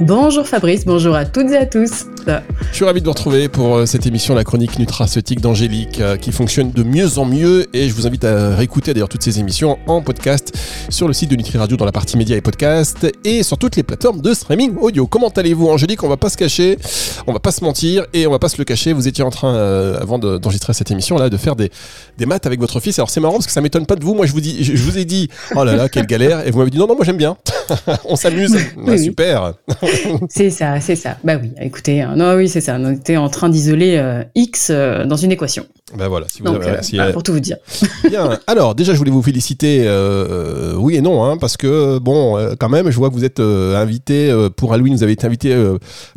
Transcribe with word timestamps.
Bonjour 0.00 0.46
Fabrice, 0.46 0.84
bonjour 0.84 1.16
à 1.16 1.24
toutes 1.24 1.50
et 1.50 1.56
à 1.56 1.66
tous. 1.66 2.04
Je 2.70 2.74
suis 2.76 2.84
ravi 2.84 3.00
de 3.00 3.06
vous 3.06 3.10
retrouver 3.10 3.48
pour 3.48 3.76
euh, 3.76 3.86
cette 3.86 4.06
émission 4.06 4.34
La 4.34 4.44
chronique 4.44 4.78
nutraceutique 4.78 5.40
d'Angélique 5.40 6.00
euh, 6.00 6.16
qui 6.16 6.30
fonctionne 6.30 6.70
de 6.70 6.84
mieux 6.84 7.18
en 7.18 7.24
mieux 7.24 7.66
et 7.74 7.88
je 7.88 7.94
vous 7.94 8.06
invite 8.06 8.24
à 8.24 8.54
réécouter 8.54 8.94
d'ailleurs 8.94 9.08
toutes 9.08 9.22
ces 9.22 9.40
émissions 9.40 9.78
en 9.88 10.00
podcast 10.00 10.56
sur 10.88 11.08
le 11.08 11.14
site 11.14 11.30
de 11.30 11.36
Nutri 11.36 11.58
Radio 11.58 11.76
dans 11.76 11.84
la 11.84 11.90
partie 11.90 12.16
médias 12.16 12.36
et 12.36 12.40
podcasts 12.40 13.08
et 13.24 13.42
sur 13.42 13.58
toutes 13.58 13.74
les 13.74 13.82
plateformes 13.82 14.20
de 14.20 14.34
streaming 14.34 14.76
audio. 14.80 15.08
Comment 15.08 15.30
allez-vous 15.30 15.66
Angélique? 15.68 16.04
On 16.04 16.08
va 16.08 16.16
pas 16.16 16.30
se 16.30 16.36
cacher, 16.36 16.78
on 17.26 17.32
va 17.32 17.40
pas 17.40 17.50
se 17.50 17.64
mentir 17.64 18.06
et 18.12 18.26
on 18.28 18.30
va 18.30 18.38
pas 18.38 18.48
se 18.48 18.58
le 18.58 18.64
cacher. 18.64 18.92
Vous 18.92 19.08
étiez 19.08 19.24
en 19.24 19.30
train, 19.30 19.54
euh, 19.54 19.98
avant 20.00 20.20
d'enregistrer 20.20 20.74
cette 20.74 20.92
émission 20.92 21.18
là, 21.18 21.28
de 21.28 21.36
faire 21.36 21.56
des, 21.56 21.72
des 22.18 22.26
maths 22.26 22.46
avec 22.46 22.60
votre 22.60 22.78
fils. 22.78 22.98
Alors 23.00 23.10
c'est 23.10 23.20
marrant 23.20 23.34
parce 23.34 23.46
que 23.46 23.52
ça 23.52 23.62
m'étonne 23.62 23.86
pas 23.86 23.96
de 23.96 24.04
vous. 24.04 24.14
Moi 24.14 24.26
je 24.26 24.32
vous 24.32 24.40
dis, 24.40 24.62
je, 24.62 24.80
vous 24.80 24.96
ai 24.96 25.04
dit, 25.04 25.28
oh 25.56 25.64
là 25.64 25.74
là, 25.74 25.88
quelle 25.88 26.06
galère 26.06 26.46
et 26.46 26.52
vous 26.52 26.58
m'avez 26.58 26.70
dit 26.70 26.78
non 26.78 26.86
non 26.86 26.94
moi 26.94 27.04
j'aime 27.04 27.16
bien. 27.16 27.36
on 28.04 28.16
s'amuse. 28.16 28.56
Bah, 28.78 28.96
super. 28.96 29.54
c'est 30.28 30.50
ça, 30.50 30.80
c'est 30.80 30.96
ça. 30.96 31.16
Bah 31.24 31.34
oui, 31.40 31.50
écoutez, 31.60 32.06
non 32.16 32.34
oui 32.36 32.48
c'est 32.48 32.60
ça 32.60 32.78
était 32.98 33.16
en 33.16 33.28
train 33.28 33.48
d'isoler 33.48 33.96
euh, 33.96 34.22
X 34.34 34.68
euh, 34.70 35.04
dans 35.04 35.16
une 35.16 35.32
équation. 35.32 35.66
Ben 35.96 36.08
voilà, 36.08 36.26
si 36.28 36.42
vous 36.42 36.48
avez, 36.48 36.68
euh, 36.68 36.80
bah, 36.92 37.12
pour 37.12 37.22
tout 37.22 37.32
vous 37.32 37.40
dire. 37.40 37.56
Bien. 38.08 38.38
Alors, 38.46 38.74
déjà, 38.74 38.92
je 38.92 38.98
voulais 38.98 39.10
vous 39.10 39.22
féliciter, 39.22 39.88
oui 40.76 40.96
et 40.96 41.00
non, 41.00 41.24
hein, 41.24 41.38
parce 41.38 41.56
que, 41.56 41.98
bon, 41.98 42.54
quand 42.58 42.68
même, 42.68 42.90
je 42.90 42.96
vois 42.96 43.08
que 43.08 43.14
vous 43.14 43.24
êtes 43.24 43.40
invité 43.40 44.34
pour 44.56 44.74
Halloween, 44.74 44.94
vous 44.94 45.02
avez 45.02 45.12
été 45.12 45.26
invité 45.26 45.56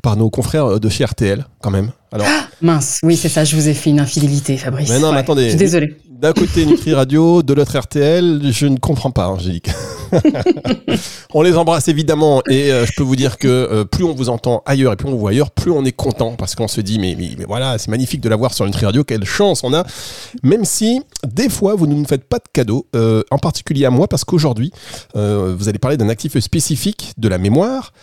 par 0.04 0.18
nos 0.18 0.30
confrères 0.30 0.80
de 0.80 0.90
chez 0.90 1.06
RTL, 1.06 1.46
quand 1.62 1.72
même. 1.72 1.92
Alors... 2.12 2.28
Ah, 2.30 2.48
mince, 2.62 3.00
oui, 3.04 3.16
c'est 3.16 3.30
ça, 3.30 3.46
je 3.46 3.56
vous 3.56 3.70
ai 3.70 3.74
fait 3.74 3.90
une 3.90 4.02
infidélité, 4.02 4.58
Fabrice. 4.58 4.90
Mais 4.90 5.00
non, 5.00 5.14
mais 5.14 5.20
attendez. 5.20 5.46
Je 5.46 5.50
suis 5.50 5.58
désolé. 5.58 5.96
D'un 6.22 6.34
côté 6.34 6.68
Nutri 6.68 6.94
Radio, 6.94 7.42
de 7.42 7.52
l'autre 7.52 7.80
RTL, 7.80 8.42
je 8.52 8.68
ne 8.68 8.78
comprends 8.78 9.10
pas, 9.10 9.28
Angélique. 9.28 9.72
on 11.34 11.42
les 11.42 11.58
embrasse 11.58 11.88
évidemment 11.88 12.44
et 12.48 12.72
euh, 12.72 12.86
je 12.86 12.92
peux 12.96 13.02
vous 13.02 13.16
dire 13.16 13.40
que 13.40 13.48
euh, 13.48 13.86
plus 13.86 14.04
on 14.04 14.14
vous 14.14 14.30
entend 14.30 14.62
ailleurs 14.68 14.94
et 14.94 14.98
plus 14.98 15.08
on 15.08 15.14
vous 15.14 15.18
voit 15.18 15.32
ailleurs, 15.32 15.50
plus 15.50 15.72
on 15.72 15.84
est 15.84 15.92
content 15.92 16.34
parce 16.34 16.54
qu'on 16.54 16.68
se 16.68 16.80
dit 16.80 17.00
mais, 17.00 17.18
mais, 17.18 17.44
voilà, 17.46 17.80
c'est 17.80 17.90
magnifique 17.90 18.22
de 18.22 18.30
l'avoir 18.30 18.54
sur 18.54 18.68
Nutri 18.68 18.86
Radio, 18.86 19.04
quelle 19.04 19.26
chance 19.26 19.64
on 19.64 19.74
a. 19.74 19.84
Même 20.44 20.64
si 20.64 21.02
des 21.26 21.50
fois 21.50 21.74
vous 21.74 21.88
ne 21.88 21.96
nous 21.96 22.06
faites 22.06 22.26
pas 22.26 22.38
de 22.38 22.48
cadeaux, 22.54 22.86
euh, 22.96 23.24
en 23.32 23.40
particulier 23.40 23.86
à 23.86 23.90
moi 23.90 24.08
parce 24.08 24.24
qu'aujourd'hui 24.24 24.72
vous 25.16 25.70
allez 25.70 25.80
parler 25.80 25.98
d'un 25.98 26.10
actif 26.10 26.38
spécifique 26.38 27.14
de 27.18 27.30
la 27.30 27.40
mémoire 27.40 27.94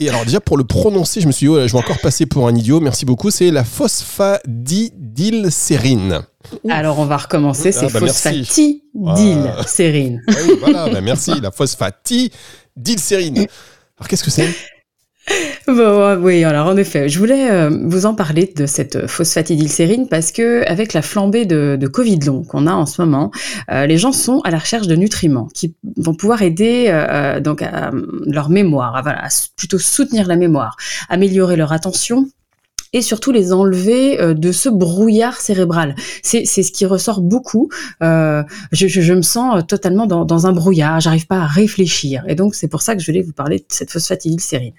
et 0.00 0.08
alors 0.08 0.24
déjà 0.24 0.40
pour 0.40 0.56
le 0.56 0.64
prononcer, 0.64 1.20
je 1.20 1.26
me 1.26 1.32
suis 1.32 1.48
dit, 1.48 1.52
oh, 1.52 1.66
je 1.66 1.72
vais 1.72 1.78
encore 1.78 1.98
passer 1.98 2.24
pour 2.24 2.46
un 2.46 2.54
idiot, 2.54 2.78
merci 2.78 3.04
beaucoup, 3.04 3.32
c'est 3.32 3.50
la 3.50 3.64
phosphatidylsérine. 3.64 6.22
Alors 6.68 6.98
on 6.98 7.04
va 7.04 7.16
recommencer, 7.16 7.72
c'est 7.72 7.86
ah, 7.86 7.90
bah, 7.92 8.00
phosphatidylsérine. 8.00 10.22
Ah. 10.28 10.32
oui, 10.46 10.52
voilà, 10.60 10.88
bah, 10.88 11.00
merci, 11.00 11.40
la 11.40 11.50
phosphatidylsérine. 11.50 13.46
Alors 13.98 14.08
qu'est-ce 14.08 14.24
que 14.24 14.30
c'est? 14.30 14.48
Bon, 15.66 16.16
oui, 16.22 16.44
alors 16.44 16.68
en 16.68 16.76
effet, 16.76 17.08
je 17.08 17.18
voulais 17.18 17.50
euh, 17.50 17.70
vous 17.84 18.06
en 18.06 18.14
parler 18.14 18.50
de 18.56 18.64
cette 18.64 19.06
phosphatidylsérine 19.06 20.08
parce 20.08 20.32
que 20.32 20.66
avec 20.66 20.94
la 20.94 21.02
flambée 21.02 21.44
de, 21.44 21.76
de 21.78 21.86
Covid 21.86 22.20
long 22.20 22.42
qu'on 22.42 22.66
a 22.66 22.72
en 22.72 22.86
ce 22.86 23.02
moment, 23.02 23.30
euh, 23.70 23.84
les 23.84 23.98
gens 23.98 24.12
sont 24.12 24.40
à 24.44 24.50
la 24.50 24.58
recherche 24.58 24.86
de 24.86 24.96
nutriments 24.96 25.48
qui 25.52 25.76
vont 25.96 26.14
pouvoir 26.14 26.40
aider 26.40 26.86
euh, 26.88 27.40
donc 27.40 27.60
à, 27.60 27.90
leur 28.26 28.48
mémoire, 28.48 28.96
à, 28.96 29.02
voilà, 29.02 29.28
plutôt 29.56 29.78
soutenir 29.78 30.26
la 30.26 30.36
mémoire, 30.36 30.76
améliorer 31.10 31.56
leur 31.56 31.72
attention 31.72 32.30
et 32.92 33.02
surtout 33.02 33.32
les 33.32 33.52
enlever 33.52 34.20
euh, 34.20 34.34
de 34.34 34.52
ce 34.52 34.68
brouillard 34.68 35.40
cérébral. 35.40 35.94
C'est 36.22 36.44
ce 36.44 36.72
qui 36.72 36.86
ressort 36.86 37.20
beaucoup. 37.20 37.68
Euh, 38.02 38.42
je, 38.72 38.86
je, 38.86 39.00
je, 39.00 39.12
me 39.12 39.22
sens 39.22 39.62
totalement 39.66 40.06
dans, 40.06 40.24
dans 40.24 40.46
un 40.46 40.52
brouillard, 40.52 41.00
j'arrive 41.00 41.26
pas 41.26 41.40
à 41.40 41.46
réfléchir. 41.46 42.24
Et 42.28 42.34
donc 42.34 42.54
c'est 42.54 42.68
pour 42.68 42.82
ça 42.82 42.94
que 42.94 43.00
je 43.00 43.06
voulais 43.06 43.22
vous 43.22 43.32
parler 43.32 43.58
de 43.58 43.64
cette 43.68 43.90
phosphatidylsérine. 43.90 44.74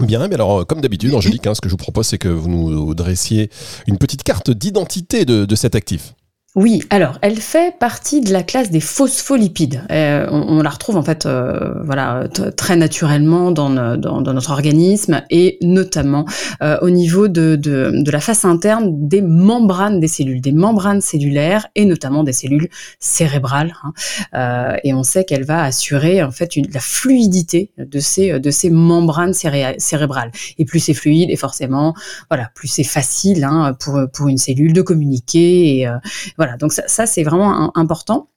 Bien, 0.00 0.26
mais 0.28 0.34
alors 0.34 0.66
comme 0.66 0.80
d'habitude, 0.80 1.14
Angélique, 1.14 1.46
hein, 1.46 1.54
ce 1.54 1.60
que 1.60 1.68
je 1.68 1.72
vous 1.72 1.78
propose, 1.78 2.06
c'est 2.06 2.18
que 2.18 2.28
vous 2.28 2.48
nous 2.48 2.94
dressiez 2.94 3.50
une 3.86 3.98
petite 3.98 4.22
carte 4.22 4.50
d'identité 4.50 5.24
de, 5.24 5.44
de 5.44 5.54
cet 5.54 5.74
actif. 5.74 6.14
Oui, 6.56 6.84
alors 6.88 7.18
elle 7.20 7.40
fait 7.40 7.76
partie 7.76 8.20
de 8.20 8.32
la 8.32 8.44
classe 8.44 8.70
des 8.70 8.78
phospholipides. 8.78 9.82
Euh, 9.90 10.28
on, 10.30 10.62
la 10.62 10.70
retrouve 10.70 10.96
en 10.96 11.02
fait, 11.02 11.26
euh, 11.26 11.74
voilà, 11.82 12.28
très 12.56 12.76
naturellement 12.76 13.50
dans, 13.50 13.70
dans, 13.96 14.20
notre 14.20 14.52
organisme 14.52 15.24
et 15.30 15.58
notamment 15.62 16.24
euh, 16.62 16.78
au 16.80 16.90
niveau 16.90 17.26
de, 17.26 17.56
de, 17.56 17.90
de, 17.92 18.10
la 18.12 18.20
face 18.20 18.44
interne 18.44 19.08
des 19.08 19.20
membranes 19.20 19.98
des 19.98 20.06
cellules, 20.06 20.40
des 20.40 20.52
membranes 20.52 21.00
cellulaires 21.00 21.66
et 21.74 21.86
notamment 21.86 22.22
des 22.22 22.32
cellules 22.32 22.68
cérébrales. 23.00 23.74
Hein. 23.82 24.76
et 24.84 24.94
on 24.94 25.02
sait 25.02 25.24
qu'elle 25.24 25.44
va 25.44 25.64
assurer 25.64 26.22
en 26.22 26.30
fait 26.30 26.54
une, 26.54 26.70
la 26.72 26.78
fluidité 26.78 27.72
de 27.78 27.98
ces 27.98 28.38
de 28.38 28.50
ces 28.52 28.70
membranes 28.70 29.34
cérébrales. 29.34 30.30
Et 30.58 30.64
plus 30.64 30.78
c'est 30.78 30.94
fluide, 30.94 31.30
et 31.30 31.36
forcément, 31.36 31.94
voilà, 32.30 32.52
plus 32.54 32.68
c'est 32.68 32.84
facile 32.84 33.42
hein, 33.42 33.76
pour 33.80 33.98
pour 34.12 34.28
une 34.28 34.38
cellule 34.38 34.72
de 34.72 34.82
communiquer 34.82 35.80
et 35.80 35.88
voilà, 36.36 36.43
donc 36.58 36.72
ça, 36.72 37.06
c'est 37.06 37.22
vraiment 37.22 37.76
important. 37.76 38.28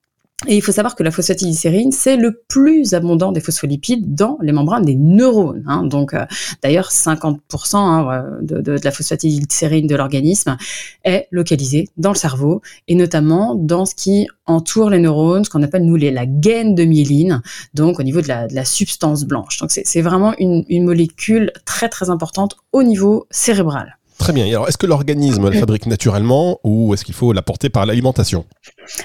Et 0.45 0.55
il 0.55 0.61
faut 0.61 0.71
savoir 0.71 0.95
que 0.95 1.01
la 1.01 1.09
phosphatidylsérine, 1.09 1.91
c'est 1.91 2.15
le 2.15 2.43
plus 2.47 2.93
abondant 2.93 3.31
des 3.31 3.41
phospholipides 3.41 4.13
dans 4.13 4.37
les 4.39 4.51
membranes 4.51 4.85
des 4.85 4.93
neurones. 4.93 5.63
Hein. 5.65 5.83
Donc, 5.83 6.13
euh, 6.13 6.25
d'ailleurs, 6.61 6.91
50% 6.91 7.75
hein, 7.75 8.37
de, 8.41 8.79
la 8.83 8.91
phosphatidylsérine 8.91 9.87
de 9.87 9.95
l'organisme 9.95 10.55
est 11.03 11.27
localisée 11.31 11.89
dans 11.97 12.11
le 12.11 12.15
cerveau 12.15 12.61
et 12.87 12.93
notamment 12.93 13.55
dans 13.55 13.87
ce 13.87 13.95
qui 13.95 14.27
entoure 14.45 14.91
les 14.91 14.99
neurones, 14.99 15.43
ce 15.43 15.49
qu'on 15.49 15.63
appelle 15.63 15.85
nous 15.85 15.95
les, 15.95 16.11
la 16.11 16.27
gaine 16.27 16.75
de 16.75 16.83
myéline, 16.83 17.41
donc 17.73 17.99
au 17.99 18.03
niveau 18.03 18.21
de 18.21 18.27
la, 18.27 18.65
substance 18.65 19.23
blanche. 19.23 19.57
Donc, 19.57 19.71
c'est 19.71 20.01
vraiment 20.01 20.35
une, 20.37 20.63
molécule 20.83 21.51
très 21.65 21.89
très 21.89 22.11
importante 22.11 22.57
au 22.73 22.83
niveau 22.83 23.25
cérebral. 23.31 23.97
Très 24.27 24.33
bien. 24.33 24.45
alors, 24.47 24.67
est-ce 24.67 24.77
que 24.77 24.85
l'organisme 24.85 25.49
la 25.49 25.57
fabrique 25.57 25.85
naturellement 25.85 26.59
ou 26.65 26.93
est-ce 26.93 27.05
qu'il 27.05 27.15
faut 27.15 27.31
l'apporter 27.31 27.69
par 27.69 27.85
l'alimentation? 27.85 28.43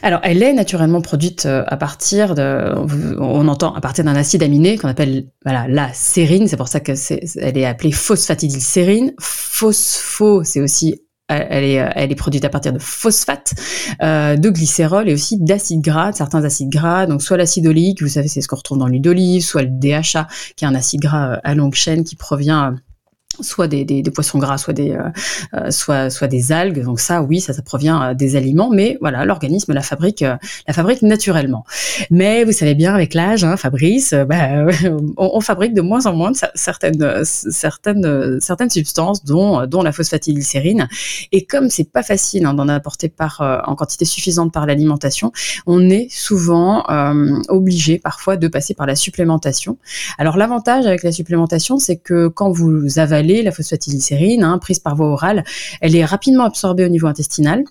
Alors, 0.03 0.19
elle 0.25 0.43
est 0.43 0.53
naturellement 0.53 1.01
produite 1.01 1.47
euh, 1.47 1.63
à 1.69 1.77
partir 1.77 2.35
de, 2.35 2.75
on 3.21 3.47
entend 3.47 3.73
à 3.73 3.81
partir 3.81 4.05
d'un 4.05 4.17
acide 4.17 4.43
aminé 4.43 4.79
qu'on 4.79 4.89
appelle 4.89 5.27
voilà 5.45 5.69
la 5.69 5.93
sérine. 5.93 6.49
C'est 6.49 6.57
pour 6.57 6.67
ça 6.67 6.81
que 6.81 6.91
est 6.91 7.65
appelée 7.65 7.93
phosphatidylsérine. 7.93 9.13
Phospho, 9.21 10.43
c'est 10.43 10.61
aussi 10.61 11.03
elle 11.29 11.63
est, 11.63 11.93
elle 11.95 12.11
est 12.11 12.17
produite 12.17 12.45
à 12.45 12.49
partir 12.49 12.73
de 12.73 12.81
phosphate, 12.81 13.55
euh, 14.03 14.37
de 14.37 14.51
glycérol 14.51 15.09
et 15.09 15.15
aussi 15.15 15.39
d'acides 15.39 15.83
gras, 15.83 16.13
certains 16.13 16.43
acides 16.43 16.69
gras, 16.69 17.07
donc 17.07 17.23
soit 17.23 17.37
l'acide 17.37 17.69
oléique, 17.69 18.03
vous 18.03 18.09
savez, 18.09 18.27
c'est 18.27 18.41
ce 18.41 18.49
qu'on 18.49 18.57
retrouve 18.57 18.79
dans 18.79 18.89
l'huile 18.89 19.01
d'olive, 19.01 19.43
soit 19.43 19.63
le 19.63 19.69
DHA, 19.71 20.27
qui 20.57 20.65
est 20.65 20.69
un 20.69 20.75
acide 20.75 21.01
gras 21.01 21.35
euh, 21.35 21.41
à 21.45 21.55
longue 21.55 21.75
chaîne 21.75 22.03
qui 22.03 22.17
provient 22.17 22.75
soit 23.41 23.69
des, 23.69 23.85
des, 23.85 24.03
des, 24.03 24.11
poissons 24.11 24.39
gras, 24.39 24.59
soit 24.59 24.75
des, 24.75 24.93
euh, 24.93 25.09
euh, 25.55 25.71
soit, 25.71 26.11
soit 26.11 26.29
des 26.29 26.53
algues. 26.53 26.83
Donc 26.83 27.01
ça, 27.01 27.23
oui, 27.23 27.41
ça, 27.41 27.53
ça 27.53 27.63
provient 27.63 28.03
euh, 28.03 28.15
des 28.15 28.37
aliments, 28.37 28.71
mais 28.71 28.99
voilà, 29.01 29.25
l'organisme 29.25 29.73
la 29.73 29.83
fabrique, 29.83 30.21
la 30.21 30.75
fabrique 30.75 31.03
naturellement. 31.03 31.65
Mais 32.11 32.45
vous 32.45 32.53
savez 32.53 32.75
bien, 32.75 32.95
avec 32.95 33.15
l'âge, 33.15 33.45
hein, 33.45 33.57
Fabrice, 33.57 34.15
bah, 34.29 34.67
on, 35.17 35.31
on, 35.35 35.41
fabrique 35.41 35.75
de 35.75 35.81
moins 35.81 36.07
en 36.07 36.15
moins 36.15 36.33
de 36.33 36.37
certaines, 36.55 37.25
certaines, 37.25 38.41
certaines 38.41 38.71
substances, 38.71 39.25
dont, 39.25 39.67
dont 39.67 39.83
la 39.83 39.93
phosphatidylsérine. 39.93 40.89
Et 41.33 41.45
comme 41.45 41.71
c'est 41.71 41.91
pas 41.91 42.03
facile 42.03 42.47
hein, 42.47 42.55
d'en 42.55 42.69
apporter 42.69 43.09
par 43.09 43.63
en 43.67 43.75
quantité 43.75 44.05
suffisante 44.05 44.53
par 44.53 44.67
l'alimentation, 44.67 45.33
on 45.67 45.89
est 45.91 46.09
souvent 46.11 46.85
obligé 47.49 47.99
parfois 47.99 48.37
de 48.37 48.49
passer 48.49 48.75
par 48.75 48.87
la 48.87 48.97
supplémentation. 48.97 49.79
Alors 50.19 50.37
l'avantage 50.37 50.87
avec 50.87 51.03
la 51.03 51.13
supplémentation, 51.13 51.79
c'est 51.79 51.97
que 51.97 52.29
quand 52.29 52.51
vous 52.51 52.99
avalez 52.99 53.22
la 53.23 53.53
phosphatidylsérine, 53.53 54.43
hein, 54.43 54.59
prise 54.59 54.79
par 54.79 54.97
voie 54.97 55.09
orale, 55.09 55.45
elle 55.81 55.97
est 55.97 56.05
rapidement 56.05 56.45
absorbée 56.45 56.85
au 56.85 56.89
niveau 56.89 57.07
intestinal 57.07 57.65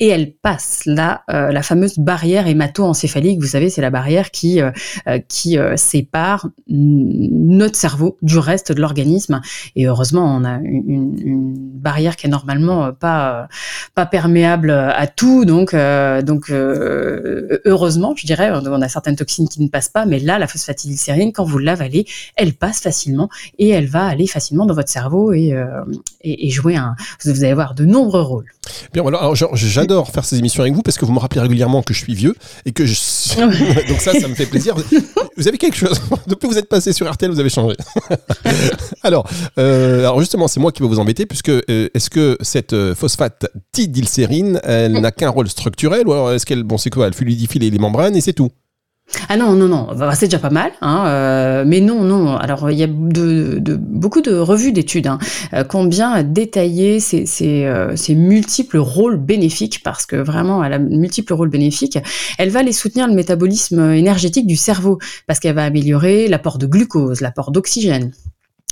et 0.00 0.08
elle 0.08 0.32
passe 0.32 0.82
là 0.86 1.22
euh, 1.30 1.50
la 1.52 1.62
fameuse 1.62 1.98
barrière 1.98 2.46
hémato-encéphalique. 2.46 3.40
Vous 3.40 3.48
savez, 3.48 3.70
c'est 3.70 3.82
la 3.82 3.90
barrière 3.90 4.30
qui 4.30 4.60
euh, 4.60 4.70
euh, 5.08 5.18
qui 5.28 5.58
sépare 5.76 6.48
notre 6.68 7.76
cerveau 7.76 8.18
du 8.22 8.38
reste 8.38 8.72
de 8.72 8.80
l'organisme. 8.80 9.40
Et 9.74 9.86
heureusement, 9.86 10.36
on 10.36 10.44
a 10.44 10.58
une, 10.58 11.16
une, 11.20 11.54
barrière 11.56 12.16
qui 12.16 12.26
est 12.26 12.30
normalement 12.30 12.92
pas 12.92 13.48
pas 13.94 14.06
perméable 14.06 14.70
à 14.70 15.06
tout. 15.06 15.44
Donc 15.44 15.74
donc 15.74 16.50
heureusement, 16.50 18.14
je 18.16 18.26
dirais, 18.26 18.50
on 18.50 18.82
a 18.82 18.88
certaines 18.88 19.16
toxines 19.16 19.48
qui 19.48 19.62
ne 19.62 19.68
passent 19.68 19.88
pas, 19.88 20.04
mais 20.06 20.18
là, 20.18 20.38
la 20.38 20.46
phosphatidylsérine, 20.46 21.32
quand 21.32 21.44
vous 21.44 21.58
l'avalez, 21.58 22.06
elle 22.36 22.54
passe 22.54 22.80
facilement 22.80 23.28
et 23.58 23.68
elle 23.68 23.86
va 23.86 24.04
aller 24.06 24.26
facilement 24.26 24.66
dans 24.66 24.74
votre 24.74 24.90
cerveau 24.90 25.32
et 25.32 25.54
et, 26.22 26.46
et 26.46 26.50
jouer 26.50 26.76
un. 26.76 26.96
Vous 27.24 27.30
allez 27.30 27.52
avoir 27.52 27.74
de 27.74 27.84
nombreux 27.84 28.22
rôles. 28.22 28.50
Bien, 28.92 29.06
alors, 29.06 29.22
alors 29.22 29.36
j'adore 29.76 30.10
faire 30.10 30.24
ces 30.24 30.38
émissions 30.38 30.62
avec 30.62 30.74
vous 30.74 30.82
parce 30.82 30.96
que 30.96 31.04
vous 31.04 31.12
me 31.12 31.18
rappelez 31.18 31.40
régulièrement 31.42 31.82
que 31.82 31.92
je 31.92 31.98
suis 31.98 32.14
vieux 32.14 32.34
et 32.64 32.72
que 32.72 32.86
je 32.86 32.94
donc 33.88 34.00
ça, 34.00 34.12
ça 34.18 34.28
me 34.28 34.34
fait 34.34 34.46
plaisir. 34.46 34.74
Vous 35.36 35.48
avez 35.48 35.58
quelque 35.58 35.76
chose 35.76 36.00
depuis 36.26 36.48
que 36.48 36.52
vous 36.54 36.58
êtes 36.58 36.68
passé 36.68 36.94
sur 36.94 37.10
RTL, 37.10 37.30
vous 37.30 37.40
avez 37.40 37.50
changé. 37.50 37.76
alors, 39.02 39.28
euh, 39.58 40.00
alors 40.00 40.18
justement, 40.20 40.48
c'est 40.48 40.60
moi 40.60 40.72
qui 40.72 40.80
vais 40.80 40.88
vous 40.88 40.98
embêter 40.98 41.26
puisque 41.26 41.50
euh, 41.50 41.90
est-ce 41.92 42.08
que 42.08 42.38
cette 42.40 42.72
euh, 42.72 42.94
phosphate 42.94 43.46
tidylsérine, 43.70 44.60
elle 44.64 44.92
n'a 44.92 45.12
qu'un 45.12 45.28
rôle 45.28 45.48
structurel 45.48 46.08
ou 46.08 46.12
alors 46.12 46.32
est-ce 46.32 46.46
qu'elle, 46.46 46.62
bon, 46.62 46.78
c'est 46.78 46.88
quoi, 46.88 47.06
elle 47.06 47.12
fluidifie 47.12 47.58
les 47.58 47.70
membranes 47.78 48.16
et 48.16 48.22
c'est 48.22 48.32
tout? 48.32 48.50
Ah 49.28 49.36
non, 49.36 49.52
non, 49.54 49.68
non, 49.68 49.88
bah, 49.96 50.12
c'est 50.14 50.26
déjà 50.26 50.40
pas 50.40 50.50
mal, 50.50 50.72
hein, 50.80 51.04
euh, 51.06 51.64
mais 51.66 51.80
non, 51.80 52.02
non. 52.02 52.36
Alors 52.36 52.70
il 52.70 52.78
y 52.78 52.82
a 52.82 52.88
de, 52.88 53.76
beaucoup 53.76 54.20
de 54.20 54.34
revues 54.36 54.72
d'études 54.72 55.06
hein, 55.06 55.18
euh, 55.54 55.62
combien 55.64 56.22
détailler 56.24 56.98
ces, 56.98 57.24
ces, 57.24 57.64
euh, 57.66 57.94
ces, 57.94 58.14
multiples 58.14 58.78
rôles 58.78 59.16
bénéfiques, 59.16 59.82
parce 59.84 60.06
que 60.06 60.16
vraiment 60.16 60.62
elle 60.64 60.72
a 60.72 60.78
multiples 60.78 61.34
rôles 61.34 61.50
bénéfiques. 61.50 61.98
Elle 62.38 62.50
va 62.50 62.62
les 62.62 62.72
soutenir 62.72 63.06
le 63.06 63.14
métabolisme 63.14 63.92
énergétique 63.92 64.46
du 64.46 64.56
cerveau, 64.56 64.98
parce 65.26 65.38
qu'elle 65.38 65.54
va 65.54 65.64
améliorer 65.64 66.26
l'apport 66.26 66.58
de 66.58 66.66
glucose, 66.66 67.20
l'apport 67.20 67.52
d'oxygène, 67.52 68.12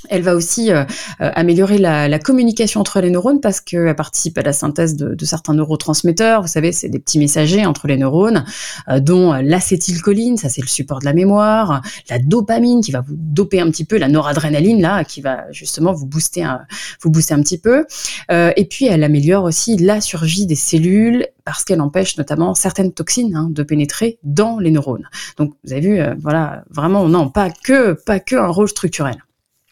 elle 0.09 0.21
va 0.21 0.35
aussi 0.35 0.71
euh, 0.71 0.83
euh, 1.21 1.31
améliorer 1.35 1.77
la, 1.77 2.19
communication 2.19 2.81
entre 2.81 3.01
les 3.01 3.09
neurones 3.09 3.41
parce 3.41 3.61
qu'elle 3.61 3.95
participe 3.95 4.37
à 4.37 4.41
la 4.41 4.53
synthèse 4.53 4.95
de, 4.95 5.25
certains 5.25 5.53
neurotransmetteurs. 5.53 6.41
Vous 6.41 6.47
savez, 6.47 6.71
c'est 6.71 6.89
des 6.89 6.99
petits 6.99 7.19
messagers 7.19 7.65
entre 7.65 7.87
les 7.87 7.97
neurones, 7.97 8.45
euh, 8.89 8.99
dont 8.99 9.33
l'acétylcholine, 9.33 10.37
ça 10.37 10.49
c'est 10.49 10.61
le 10.61 10.67
support 10.67 10.99
de 10.99 11.05
la 11.05 11.13
mémoire, 11.13 11.81
la 12.09 12.19
dopamine 12.19 12.81
qui 12.81 12.91
va 12.91 13.01
vous 13.01 13.15
doper 13.15 13.59
un 13.59 13.69
petit 13.69 13.85
peu, 13.85 13.97
la 13.97 14.07
noradrénaline 14.07 14.81
là 14.81 15.03
qui 15.03 15.21
va 15.21 15.51
justement 15.51 15.93
vous 15.93 16.05
booster 16.05 16.43
un, 16.43 16.61
vous 17.01 17.11
booster 17.11 17.33
un 17.33 17.41
petit 17.41 17.57
peu. 17.57 17.85
et 18.29 18.65
puis 18.69 18.85
elle 18.85 19.03
améliore 19.03 19.43
aussi 19.43 19.77
la 19.77 20.01
survie 20.01 20.45
des 20.45 20.55
cellules 20.55 21.27
parce 21.43 21.63
qu'elle 21.63 21.81
empêche 21.81 22.17
notamment 22.17 22.55
certaines 22.55 22.93
toxines 22.93 23.35
hein, 23.35 23.49
de 23.51 23.63
pénétrer 23.63 24.17
dans 24.23 24.59
les 24.59 24.71
neurones. 24.71 25.07
Donc 25.37 25.53
vous 25.63 25.73
avez 25.73 25.81
vu, 25.81 25.99
voilà, 26.19 26.63
vraiment 26.69 27.07
non, 27.07 27.29
pas 27.29 27.49
que 27.49 27.93
pas 27.93 28.19
que 28.19 28.35
un 28.35 28.47
rôle 28.47 28.69
structurel. 28.69 29.17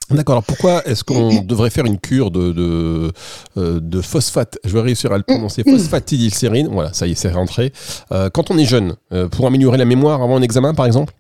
D'accord. 0.10 0.34
Alors 0.34 0.44
pourquoi 0.44 0.86
est-ce 0.88 1.04
qu'on 1.04 1.44
devrait 1.44 1.70
faire 1.70 1.86
une 1.86 2.00
cure 2.00 2.32
de, 2.32 2.52
de, 2.52 3.12
euh, 3.58 3.80
de, 3.80 4.02
phosphate? 4.02 4.58
Je 4.64 4.74
vais 4.74 4.82
réussir 4.82 5.12
à 5.12 5.18
le 5.18 5.24
prononcer. 5.24 5.64
Phosphatidylsérine. 5.64 6.68
Voilà, 6.68 6.94
ça 6.94 7.08
y 7.08 7.12
est, 7.12 7.16
c'est 7.16 7.32
rentré. 7.32 7.72
Euh, 8.12 8.30
quand 8.30 8.52
on 8.52 8.58
est 8.58 8.66
jeune, 8.66 8.96
euh, 9.12 9.28
pour 9.28 9.48
améliorer 9.48 9.78
la 9.78 9.86
mémoire 9.86 10.22
avant 10.22 10.38
un 10.38 10.42
examen, 10.42 10.74
par 10.74 10.86
exemple? 10.86 11.14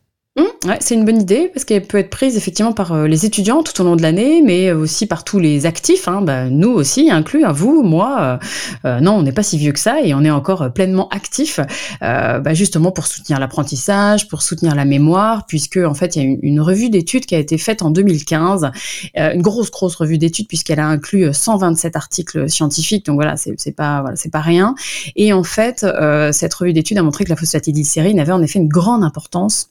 Ouais, 0.66 0.78
c'est 0.80 0.96
une 0.96 1.04
bonne 1.04 1.20
idée 1.20 1.52
parce 1.54 1.66
qu'elle 1.66 1.86
peut 1.86 1.98
être 1.98 2.10
prise 2.10 2.38
effectivement 2.38 2.72
par 2.72 2.94
euh, 2.94 3.06
les 3.06 3.26
étudiants 3.26 3.64
tout 3.64 3.82
au 3.82 3.84
long 3.84 3.98
de 3.98 4.02
l'année, 4.02 4.42
mais 4.42 4.72
aussi 4.72 5.08
par 5.08 5.26
tous 5.26 5.38
les 5.38 5.66
actifs. 5.66 6.08
Hein, 6.08 6.22
bah, 6.22 6.50
nous 6.50 6.70
aussi, 6.70 7.12
inclus, 7.12 7.44
hein, 7.44 7.52
vous, 7.52 7.84
moi. 7.84 8.18
Euh, 8.22 8.38
euh, 8.86 9.00
non, 9.02 9.16
on 9.16 9.24
n'est 9.24 9.34
pas 9.34 9.44
si 9.44 9.58
vieux 9.58 9.74
que 9.74 9.80
ça 9.80 10.02
et 10.02 10.14
on 10.14 10.24
est 10.24 10.32
encore 10.32 10.72
pleinement 10.72 11.10
actifs, 11.10 11.60
bah, 12.00 12.54
justement 12.54 12.92
pour 12.92 13.08
soutenir 13.08 13.40
l'apprentissage, 13.40 14.30
pour 14.30 14.42
soutenir 14.42 14.74
la 14.74 14.86
mémoire, 14.86 15.46
puisque 15.48 15.78
en 15.78 15.94
fait, 15.94 16.16
il 16.16 16.24
y 16.24 16.26
a 16.26 16.30
une, 16.30 16.40
une 16.42 16.62
revue 16.62 16.90
d'études 16.90 17.26
qui 17.26 17.36
a 17.36 17.40
été 17.40 17.58
faite 17.58 17.82
en 17.82 17.92
2015, 17.92 18.72
une 19.16 19.42
grosse 19.42 19.70
grosse 19.70 19.96
revue 19.96 20.18
d'études 20.18 20.48
puisqu'elle 20.48 20.80
a 20.80 20.88
inclus 20.88 21.34
127 21.34 21.96
articles 21.96 22.50
scientifiques. 22.50 23.06
Donc 23.06 23.16
voilà, 23.16 23.36
c'est 23.36 23.76
pas 23.76 24.02
voilà, 24.02 24.16
c'est 24.16 24.32
pas 24.32 24.42
rien. 24.42 24.76
Et 25.16 25.34
en 25.34 25.44
fait, 25.44 25.86
cette 26.32 26.54
revue 26.54 26.74
d'études 26.74 26.98
a 26.98 27.04
montré 27.04 27.26
que 27.26 27.30
la 27.30 27.36
phosphatidylsérine 27.36 28.20
avait 28.20 28.32
en 28.32 28.42
effet 28.42 28.60
une 28.60 28.70
grande 28.70 29.04
importance 29.04 29.70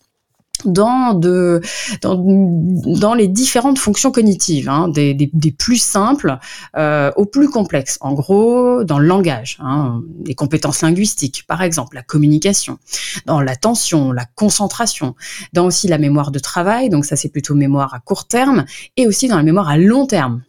dans, 0.64 1.14
de, 1.14 1.60
dans, 2.00 2.16
dans, 2.16 3.14
les 3.14 3.28
différentes 3.28 3.78
fonctions 3.78 4.10
cognitives, 4.10 4.68
hein, 4.68 4.88
des, 4.88 5.14
des, 5.14 5.30
des, 5.32 5.52
plus 5.52 5.80
simples 5.80 6.38
euh, 6.76 7.10
aux 7.16 7.26
plus 7.26 7.48
complexes. 7.48 7.98
En 8.00 8.12
gros, 8.14 8.84
dans 8.84 8.98
le 8.98 9.06
langage, 9.06 9.58
hein, 9.60 10.02
les 10.24 10.34
compétences 10.34 10.82
linguistiques, 10.82 11.44
par 11.46 11.62
exemple, 11.62 11.96
la 11.96 12.02
communication, 12.02 12.78
dans 13.26 13.40
l'attention, 13.40 14.12
la 14.12 14.24
concentration, 14.24 15.14
dans 15.52 15.66
aussi 15.66 15.88
la 15.88 15.98
mémoire 15.98 16.30
de 16.30 16.38
travail, 16.38 16.88
donc 16.88 17.04
ça 17.04 17.16
c'est 17.16 17.28
plutôt 17.28 17.54
mémoire 17.54 17.94
à 17.94 18.00
court 18.00 18.26
terme, 18.26 18.64
et 18.96 19.06
aussi 19.06 19.28
dans 19.28 19.36
la 19.36 19.42
mémoire 19.42 19.68
à 19.68 19.76
long 19.76 20.06
terme 20.06 20.42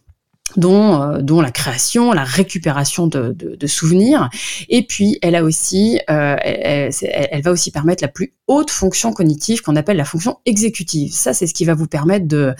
dont, 0.56 1.00
euh, 1.00 1.20
dont 1.20 1.40
la 1.40 1.50
création, 1.50 2.12
la 2.12 2.24
récupération 2.24 3.06
de, 3.06 3.32
de, 3.32 3.66
souvenirs. 3.66 4.28
Et 4.68 4.86
puis, 4.86 5.18
elle 5.22 5.34
a 5.34 5.42
aussi, 5.42 6.00
euh, 6.10 6.36
elle, 6.42 7.42
va 7.42 7.50
aussi 7.50 7.70
permettre 7.70 8.02
la 8.02 8.08
plus 8.08 8.34
haute 8.46 8.70
fonction 8.70 9.12
cognitive 9.12 9.62
qu'on 9.62 9.76
appelle 9.76 9.96
la 9.96 10.04
fonction 10.04 10.38
exécutive. 10.46 11.12
Ça, 11.12 11.32
c'est 11.32 11.46
ce 11.46 11.54
qui 11.54 11.64
va 11.64 11.74
vous 11.74 11.86
permettre 11.86 12.28
de 12.28 12.54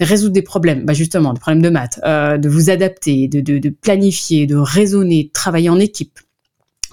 résoudre 0.00 0.32
des 0.32 0.42
problèmes, 0.42 0.84
bah 0.84 0.94
justement, 0.94 1.32
des 1.32 1.40
problèmes 1.40 1.62
de 1.62 1.70
maths, 1.70 2.00
euh, 2.04 2.38
de 2.38 2.48
vous 2.48 2.70
adapter, 2.70 3.28
de, 3.28 3.40
de, 3.40 3.58
de 3.58 3.68
planifier, 3.68 4.46
de 4.46 4.56
raisonner, 4.56 5.24
de 5.24 5.30
travailler 5.30 5.68
en 5.68 5.80
équipe. 5.80 6.18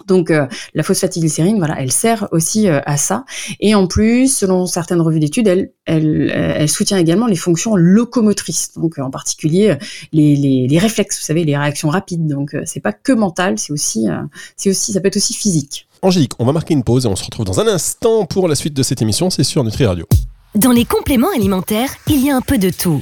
Donc 0.07 0.31
euh, 0.31 0.47
la 0.73 0.83
phosphatidylsérine, 0.83 1.57
voilà, 1.57 1.75
elle 1.79 1.91
sert 1.91 2.27
aussi 2.31 2.67
euh, 2.67 2.79
à 2.85 2.97
ça. 2.97 3.25
Et 3.59 3.75
en 3.75 3.87
plus, 3.87 4.35
selon 4.35 4.65
certaines 4.65 5.01
revues 5.01 5.19
d'études, 5.19 5.47
elle, 5.47 5.71
elle, 5.85 6.31
euh, 6.31 6.53
elle, 6.57 6.69
soutient 6.69 6.97
également 6.97 7.27
les 7.27 7.35
fonctions 7.35 7.75
locomotrices, 7.75 8.73
donc 8.75 8.97
en 8.99 9.09
particulier 9.09 9.77
les, 10.13 10.35
les, 10.35 10.67
les, 10.67 10.77
réflexes, 10.79 11.19
vous 11.19 11.25
savez, 11.25 11.43
les 11.43 11.57
réactions 11.57 11.89
rapides. 11.89 12.27
Donc 12.27 12.55
c'est 12.65 12.79
pas 12.79 12.93
que 12.93 13.11
mental, 13.11 13.57
c'est 13.57 13.73
aussi, 13.73 14.07
c'est 14.55 14.69
aussi, 14.69 14.93
ça 14.93 15.01
peut 15.01 15.07
être 15.07 15.17
aussi 15.17 15.33
physique. 15.33 15.87
Angélique, 16.01 16.33
on 16.39 16.45
va 16.45 16.53
marquer 16.53 16.73
une 16.73 16.83
pause 16.83 17.05
et 17.05 17.07
on 17.07 17.15
se 17.15 17.23
retrouve 17.23 17.45
dans 17.45 17.59
un 17.59 17.67
instant 17.67 18.25
pour 18.25 18.47
la 18.47 18.55
suite 18.55 18.73
de 18.73 18.83
cette 18.83 19.01
émission. 19.01 19.29
C'est 19.29 19.43
sur 19.43 19.63
Nutri 19.63 19.85
Radio. 19.85 20.07
Dans 20.55 20.71
les 20.71 20.85
compléments 20.85 21.31
alimentaires, 21.33 21.93
il 22.07 22.25
y 22.25 22.29
a 22.29 22.35
un 22.35 22.41
peu 22.41 22.57
de 22.57 22.69
tout. 22.69 23.01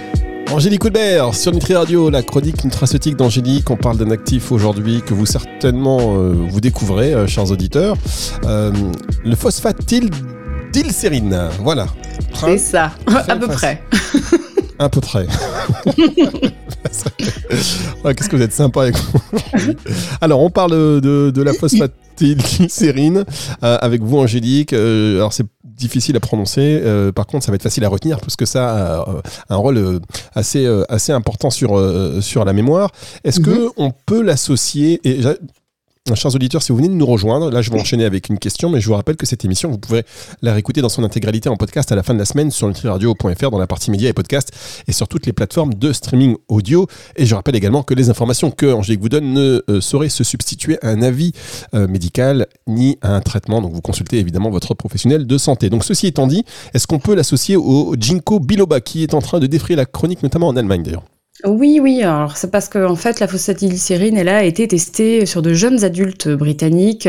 Angélique 0.51 0.83
Houlbert 0.83 1.33
sur 1.33 1.53
Nutri 1.53 1.75
Radio, 1.75 2.09
la 2.09 2.23
chronique 2.23 2.65
nutraceutique 2.65 3.15
d'Angélique. 3.15 3.69
On 3.69 3.77
parle 3.77 3.97
d'un 3.97 4.11
actif 4.11 4.51
aujourd'hui 4.51 5.01
que 5.01 5.13
vous 5.13 5.25
certainement 5.25 6.17
euh, 6.17 6.33
vous 6.49 6.59
découvrez, 6.59 7.13
euh, 7.13 7.25
chers 7.25 7.49
auditeurs. 7.51 7.95
Euh, 8.43 8.73
le 9.23 9.35
phosphate 9.37 9.77
d'ilcérine. 10.73 11.49
Voilà. 11.59 11.87
C'est 12.33 12.57
ça, 12.57 12.91
à 13.27 13.35
peu 13.37 13.47
près. 13.47 13.81
À 14.77 14.89
peu 14.89 14.99
près. 14.99 15.25
Qu'est-ce 18.03 18.29
que 18.29 18.35
vous 18.35 18.41
êtes 18.41 18.53
sympa 18.53 18.83
avec 18.83 18.95
moi. 19.13 19.41
Alors, 20.21 20.41
on 20.41 20.49
parle 20.49 20.71
de, 20.71 21.31
de 21.33 21.41
la 21.41 21.53
phosphate 21.53 21.93
glycérine 22.19 23.25
avec 23.61 24.01
vous, 24.01 24.17
Angélique. 24.19 24.73
alors, 24.73 25.33
c'est 25.33 25.45
difficile 25.81 26.15
à 26.15 26.19
prononcer. 26.19 26.79
Euh, 26.83 27.11
par 27.11 27.25
contre, 27.25 27.43
ça 27.45 27.51
va 27.51 27.55
être 27.55 27.63
facile 27.63 27.83
à 27.83 27.89
retenir 27.89 28.19
parce 28.19 28.35
que 28.35 28.45
ça 28.45 28.99
a 28.99 29.09
euh, 29.09 29.21
un 29.49 29.55
rôle 29.55 29.77
euh, 29.77 29.99
assez, 30.33 30.65
assez 30.87 31.11
important 31.11 31.49
sur, 31.49 31.71
sur 32.21 32.45
la 32.45 32.53
mémoire. 32.53 32.91
Est-ce 33.23 33.39
qu'on 33.39 33.51
mhm. 33.51 33.57
que 33.57 33.73
on 33.77 33.91
peut 34.05 34.21
l'associer 34.21 35.01
et 35.03 35.19
Chers 36.15 36.35
auditeurs, 36.35 36.63
si 36.63 36.71
vous 36.71 36.77
venez 36.79 36.89
de 36.89 36.93
nous 36.93 37.05
rejoindre, 37.05 37.51
là 37.51 37.61
je 37.61 37.69
vais 37.69 37.79
enchaîner 37.79 38.05
avec 38.05 38.27
une 38.27 38.39
question, 38.39 38.69
mais 38.69 38.81
je 38.81 38.87
vous 38.87 38.95
rappelle 38.95 39.15
que 39.15 39.27
cette 39.27 39.45
émission, 39.45 39.69
vous 39.69 39.77
pouvez 39.77 40.03
la 40.41 40.51
réécouter 40.51 40.81
dans 40.81 40.89
son 40.89 41.03
intégralité 41.03 41.47
en 41.47 41.57
podcast 41.57 41.91
à 41.91 41.95
la 41.95 42.01
fin 42.01 42.15
de 42.15 42.19
la 42.19 42.25
semaine 42.25 42.49
sur 42.49 42.67
nutriradio.fr 42.67 43.51
dans 43.51 43.59
la 43.59 43.67
partie 43.67 43.91
médias 43.91 44.09
et 44.09 44.13
podcasts 44.13 44.51
et 44.87 44.93
sur 44.93 45.07
toutes 45.07 45.27
les 45.27 45.31
plateformes 45.31 45.75
de 45.75 45.93
streaming 45.93 46.35
audio. 46.47 46.87
Et 47.15 47.27
je 47.27 47.35
rappelle 47.35 47.55
également 47.55 47.83
que 47.83 47.93
les 47.93 48.09
informations 48.09 48.49
que 48.49 48.65
Angélique 48.65 49.01
vous 49.01 49.09
donne 49.09 49.31
ne 49.31 49.63
euh, 49.69 49.79
sauraient 49.79 50.09
se 50.09 50.23
substituer 50.23 50.79
à 50.81 50.89
un 50.89 51.03
avis 51.03 51.33
euh, 51.75 51.87
médical 51.87 52.47
ni 52.65 52.97
à 53.01 53.15
un 53.15 53.21
traitement. 53.21 53.61
Donc 53.61 53.73
vous 53.73 53.81
consultez 53.81 54.17
évidemment 54.17 54.49
votre 54.49 54.73
professionnel 54.73 55.27
de 55.27 55.37
santé. 55.37 55.69
Donc 55.69 55.83
ceci 55.83 56.07
étant 56.07 56.25
dit, 56.25 56.43
est-ce 56.73 56.87
qu'on 56.87 56.99
peut 56.99 57.13
l'associer 57.13 57.55
au 57.55 57.95
Ginkgo 57.97 58.39
biloba 58.39 58.81
qui 58.81 59.03
est 59.03 59.13
en 59.13 59.21
train 59.21 59.39
de 59.39 59.45
défrayer 59.45 59.75
la 59.75 59.85
chronique, 59.85 60.23
notamment 60.23 60.47
en 60.47 60.57
Allemagne 60.57 60.81
d'ailleurs? 60.81 61.03
Oui, 61.45 61.79
oui. 61.81 62.03
Alors 62.03 62.35
c'est 62.35 62.51
parce 62.51 62.67
que 62.67 62.85
en 62.85 62.97
fait 62.97 63.19
la 63.21 63.27
phosphatidylsérine, 63.27 64.17
elle 64.17 64.27
a 64.27 64.43
été 64.43 64.67
testée 64.67 65.25
sur 65.25 65.41
de 65.41 65.53
jeunes 65.53 65.83
adultes 65.85 66.27
britanniques 66.27 67.07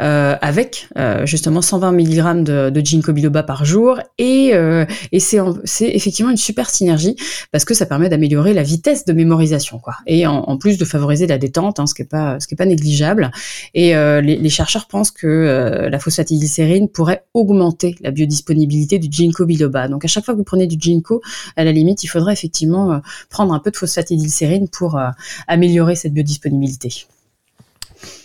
euh, 0.00 0.36
avec 0.40 0.88
euh, 0.98 1.24
justement 1.24 1.62
120 1.62 1.92
mg 1.92 2.42
de, 2.42 2.70
de 2.70 2.80
ginkgo 2.84 3.12
biloba 3.12 3.44
par 3.44 3.64
jour 3.64 4.00
et, 4.18 4.50
euh, 4.54 4.84
et 5.12 5.20
c'est 5.20 5.38
effectivement 5.82 6.32
une 6.32 6.36
super 6.36 6.68
synergie 6.68 7.14
parce 7.52 7.64
que 7.64 7.72
ça 7.72 7.86
permet 7.86 8.08
d'améliorer 8.08 8.54
la 8.54 8.64
vitesse 8.64 9.04
de 9.04 9.12
mémorisation 9.12 9.78
quoi 9.78 9.94
et 10.06 10.26
en, 10.26 10.58
plus 10.58 10.76
de 10.76 10.84
favoriser 10.84 11.28
la 11.28 11.38
détente, 11.38 11.78
hein, 11.78 11.86
ce 11.86 11.94
qui 11.94 12.02
est 12.02 12.10
pas 12.10 12.40
ce 12.40 12.48
qui 12.48 12.54
est 12.54 12.56
pas 12.56 12.66
négligeable. 12.66 13.30
Et 13.74 13.94
euh, 13.94 14.20
les, 14.20 14.36
les, 14.36 14.50
chercheurs 14.50 14.88
pensent 14.88 15.12
que 15.12 15.26
euh, 15.26 15.88
la 15.88 15.98
phosphatidylsérine 15.98 16.88
pourrait 16.88 17.24
augmenter 17.34 17.94
la 18.00 18.10
biodisponibilité 18.10 18.98
du 18.98 19.08
ginkgo 19.10 19.46
biloba. 19.46 19.88
Donc 19.88 20.04
à 20.04 20.08
chaque 20.08 20.24
fois 20.24 20.34
que 20.34 20.38
vous 20.38 20.44
prenez 20.44 20.66
du 20.66 20.76
ginkgo, 20.78 21.22
à 21.56 21.64
la 21.64 21.72
limite, 21.72 22.02
il 22.04 22.08
faudrait 22.08 22.32
effectivement 22.32 23.00
prendre 23.30 23.54
un 23.54 23.59
peu 23.60 23.70
de 23.70 23.76
phosphatidylsérine 23.76 24.68
pour 24.68 24.96
euh, 24.96 25.08
améliorer 25.46 25.94
cette 25.96 26.12
biodisponibilité. 26.12 27.06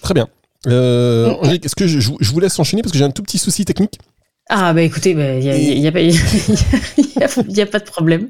Très 0.01 0.13
bien. 0.13 0.27
Euh, 0.67 1.29
Angélique, 1.41 1.65
est-ce 1.65 1.75
que 1.75 1.87
je, 1.87 1.99
je 1.99 2.31
vous 2.31 2.39
laisse 2.39 2.57
enchaîner 2.57 2.81
parce 2.81 2.91
que 2.91 2.97
j'ai 2.97 3.03
un 3.03 3.11
tout 3.11 3.23
petit 3.23 3.37
souci 3.37 3.65
technique 3.65 3.99
ah 4.47 4.73
bah 4.73 4.83
écoutez, 4.83 5.11
il 5.11 5.15
bah, 5.15 5.39
n'y 5.39 5.49
a, 5.49 5.57
y 5.57 5.87
a, 5.87 5.91
pas, 5.91 6.01
y 7.49 7.61
a, 7.61 7.65
pas 7.65 7.79
de 7.79 7.83
problème. 7.83 8.29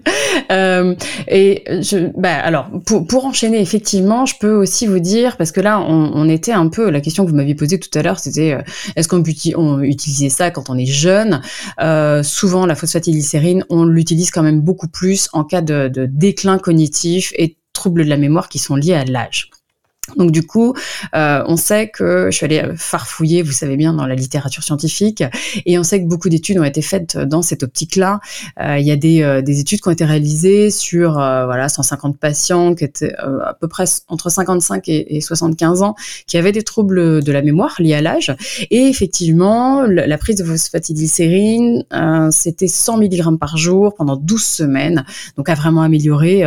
Euh, 0.50 0.96
et 1.28 1.66
je, 1.82 2.10
bah 2.18 2.36
alors 2.36 2.70
pour, 2.86 3.06
pour 3.06 3.26
enchaîner 3.26 3.60
effectivement, 3.60 4.26
je 4.26 4.36
peux 4.40 4.54
aussi 4.54 4.88
vous 4.88 5.00
dire 5.00 5.36
parce 5.36 5.52
que 5.52 5.60
là 5.60 5.82
on, 5.82 6.12
on 6.14 6.30
était 6.30 6.54
un 6.54 6.70
peu 6.70 6.90
la 6.90 7.02
question 7.02 7.26
que 7.26 7.32
vous 7.32 7.36
m'aviez 7.36 7.56
posée 7.56 7.82
tout 7.82 7.90
à 8.00 8.02
l'heure, 8.02 8.20
c'était 8.20 8.54
euh, 8.54 8.62
est-ce 8.96 9.10
qu'on 9.10 9.24
on 9.58 9.82
utilisait 9.82 10.30
ça 10.30 10.52
quand 10.52 10.70
on 10.70 10.78
est 10.78 10.86
jeune? 10.86 11.42
Euh, 11.82 12.24
Souvent 12.24 12.66
la 12.66 12.76
phosphatidylsérine, 12.76 13.66
on 13.70 13.84
l'utilise 13.84 14.32
quand 14.32 14.44
même 14.44 14.62
beaucoup 14.62 14.88
plus 14.88 15.28
en 15.34 15.44
cas 15.44 15.62
de, 15.62 15.90
de 15.90 16.06
déclin 16.06 16.60
cognitif 16.60 17.34
et 17.36 17.58
troubles 17.74 18.06
de 18.06 18.10
la 18.10 18.18
mémoire 18.18 18.48
qui 18.48 18.60
sont 18.60 18.78
liés 18.78 18.94
à 18.94 19.04
l'âge. 19.04 19.50
Donc 20.18 20.32
du 20.32 20.46
coup, 20.46 20.74
euh, 21.16 21.44
on 21.48 21.58
sait 21.58 21.90
que 21.90 22.30
je 22.32 22.38
suis 22.38 22.46
allée 22.46 22.64
farfouiller, 22.76 23.42
vous 23.42 23.52
savez 23.52 23.76
bien, 23.76 23.94
dans 23.94 24.06
la 24.06 24.16
littérature 24.16 24.64
scientifique, 24.64 25.24
et 25.66 25.80
on 25.80 25.84
sait 25.84 26.02
que 26.02 26.08
beaucoup 26.08 26.30
d'études 26.30 26.60
ont 26.60 26.64
été 26.64 26.82
faites 26.82 27.18
dans 27.18 27.42
cette 27.42 27.64
optique-là. 27.64 28.20
Euh, 28.62 28.78
il 28.78 28.86
y 28.86 28.92
a 28.92 28.96
des, 28.96 29.24
euh, 29.24 29.42
des, 29.42 29.60
études 29.60 29.82
qui 29.82 29.88
ont 29.88 29.92
été 29.92 30.06
réalisées 30.06 30.70
sur 30.70 31.14
voilà 31.14 31.70
150 31.70 32.20
patients 32.20 32.76
qui 32.76 32.84
étaient 32.84 33.14
à 33.16 33.56
peu 33.60 33.68
près 33.68 33.86
entre 34.08 34.30
55 34.30 34.88
et, 34.90 35.18
et, 35.18 35.22
75 35.22 35.82
ans, 35.82 35.96
qui 36.28 36.38
avaient 36.38 36.52
des 36.52 36.64
troubles 36.64 37.24
de 37.24 37.32
la 37.32 37.42
mémoire 37.42 37.76
liés 37.80 37.96
à 37.96 38.02
l'âge. 38.02 38.36
Et 38.70 38.88
effectivement, 38.88 39.82
la 39.84 40.18
prise 40.18 40.36
de 40.36 40.44
phosphatidylsérine, 40.44 41.84
c'était 42.32 42.68
100 42.68 43.00
mg 43.00 43.40
par 43.40 43.58
jour 43.58 43.96
pendant 43.96 44.18
12 44.18 44.44
semaines, 44.44 45.06
donc 45.38 45.50
a 45.50 45.56
vraiment 45.56 45.82
amélioré 45.82 46.44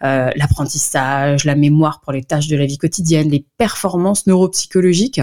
l'apprentissage, 0.00 1.44
la 1.44 1.56
mémoire 1.56 2.00
pour 2.00 2.12
les 2.12 2.22
tâches 2.22 2.48
de 2.48 2.56
la 2.56 2.66
vie 2.66 2.78
quotidienne 3.00 3.30
les 3.30 3.46
performances 3.56 4.26
neuropsychologiques. 4.26 5.22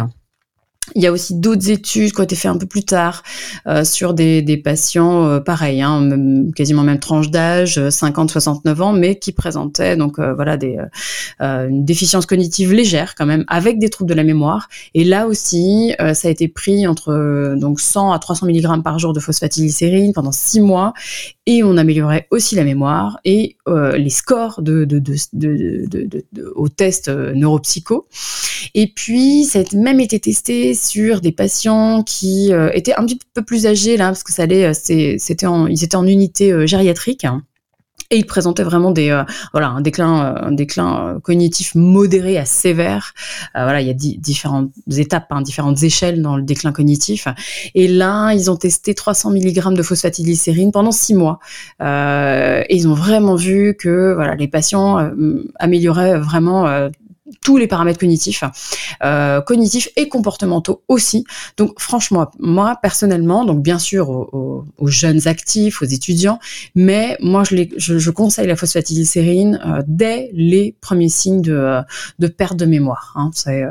Il 0.95 1.03
y 1.03 1.07
a 1.07 1.11
aussi 1.11 1.35
d'autres 1.35 1.69
études 1.69 2.13
qui 2.13 2.21
ont 2.21 2.23
été 2.23 2.37
faites 2.37 2.49
un 2.49 2.57
peu 2.57 2.65
plus 2.65 2.85
tard 2.85 3.21
euh, 3.67 3.83
sur 3.83 4.13
des, 4.13 4.61
patients 4.63 5.25
euh, 5.25 5.39
pareils, 5.41 5.81
hein, 5.81 6.09
quasiment 6.55 6.83
même 6.83 6.99
tranche 6.99 7.29
d'âge, 7.29 7.77
50-69 7.77 8.67
euh, 8.67 8.81
ans, 8.81 8.93
mais 8.93 9.19
qui 9.19 9.33
présentaient 9.33 9.97
donc 9.97 10.17
euh, 10.17 10.33
voilà 10.33 10.55
des 10.55 10.77
une 11.41 11.83
déficience 11.83 12.25
cognitive 12.25 12.71
légère 12.71 13.15
quand 13.15 13.25
même, 13.25 13.43
avec 13.49 13.79
des 13.79 13.89
troubles 13.89 14.09
de 14.09 14.15
la 14.15 14.23
mémoire. 14.23 14.69
Et 14.93 15.03
là 15.03 15.27
aussi, 15.27 15.93
ça 15.99 16.29
a 16.29 16.31
été 16.31 16.47
pris 16.47 16.87
entre 16.87 17.55
donc 17.57 17.81
100 17.81 18.13
à 18.13 18.19
300 18.19 18.47
mg 18.47 18.81
par 18.81 18.97
jour 18.97 19.13
de 19.13 19.19
phosphatidylsérine 19.19 20.13
pendant 20.13 20.31
6 20.31 20.61
mois, 20.61 20.93
et 21.47 21.63
on 21.63 21.77
améliorait 21.77 22.27
aussi 22.29 22.53
la 22.53 22.63
mémoire 22.63 23.19
et 23.25 23.57
les 23.65 24.09
scores 24.11 24.61
de, 24.61 24.85
de, 24.85 25.01
de, 25.33 26.53
aux 26.55 26.69
tests 26.69 27.09
neuropsycho. 27.09 28.05
Et 28.73 28.87
puis, 28.87 29.45
ça 29.45 29.59
a 29.59 29.75
même 29.75 29.99
été 29.99 30.19
testé 30.19 30.73
sur 30.73 31.21
des 31.21 31.31
patients 31.31 32.03
qui 32.03 32.53
euh, 32.53 32.69
étaient 32.73 32.93
un 32.95 33.05
petit 33.05 33.19
peu 33.33 33.43
plus 33.43 33.65
âgés 33.65 33.97
là, 33.97 34.07
parce 34.07 34.23
que 34.23 34.33
ça 34.33 34.43
allait, 34.43 34.65
euh, 34.65 34.73
c'était 34.73 35.45
en, 35.45 35.67
ils 35.67 35.83
étaient 35.83 35.95
en 35.95 36.07
unité 36.07 36.51
euh, 36.51 36.65
gériatrique. 36.65 37.25
Et 38.09 38.17
ils 38.17 38.25
présentaient 38.25 38.63
vraiment 38.63 38.91
des 38.91 39.09
voilà 39.51 39.69
un 39.69 39.81
déclin 39.81 40.35
un 40.41 40.51
déclin 40.51 41.19
cognitif 41.23 41.75
modéré 41.75 42.37
à 42.37 42.45
sévère. 42.45 43.13
voilà, 43.53 43.81
il 43.81 43.87
y 43.87 43.91
a 43.91 43.93
différentes 43.93 44.71
étapes, 44.95 45.27
hein, 45.31 45.41
différentes 45.41 45.83
échelles 45.83 46.21
dans 46.21 46.37
le 46.37 46.43
déclin 46.43 46.71
cognitif. 46.71 47.27
Et 47.75 47.87
là, 47.87 48.31
ils 48.33 48.49
ont 48.49 48.55
testé 48.55 48.93
300 48.93 49.31
mg 49.31 49.73
de 49.73 49.83
phosphatidylsérine 49.83 50.71
pendant 50.71 50.91
six 50.91 51.15
mois. 51.15 51.39
et 51.81 52.75
ils 52.75 52.87
ont 52.87 52.93
vraiment 52.93 53.35
vu 53.35 53.75
que 53.77 54.13
voilà 54.13 54.35
les 54.35 54.47
patients 54.47 55.11
amélioraient 55.59 56.17
vraiment 56.17 56.89
tous 57.41 57.57
les 57.57 57.67
paramètres 57.67 57.99
cognitifs, 57.99 58.43
euh, 59.03 59.41
cognitifs 59.41 59.89
et 59.95 60.09
comportementaux 60.09 60.83
aussi. 60.87 61.25
Donc 61.57 61.79
franchement, 61.79 62.29
moi 62.39 62.77
personnellement, 62.81 63.45
donc 63.45 63.61
bien 63.61 63.79
sûr 63.79 64.09
aux, 64.09 64.65
jeunes 64.87 65.27
actifs, 65.27 65.81
aux 65.81 65.85
étudiants, 65.85 66.39
mais 66.75 67.17
moi 67.19 67.43
je, 67.43 67.55
les, 67.55 67.69
conseille 68.13 68.47
la 68.47 68.55
phosphatidylsérine 68.55 69.59
euh, 69.65 69.83
dès 69.87 70.29
les 70.33 70.75
premiers 70.81 71.09
signes 71.09 71.41
de, 71.41 71.53
euh, 71.53 71.81
de 72.19 72.27
perte 72.27 72.57
de 72.57 72.65
mémoire. 72.65 73.13
Hein. 73.15 73.31
C'est 73.33 73.63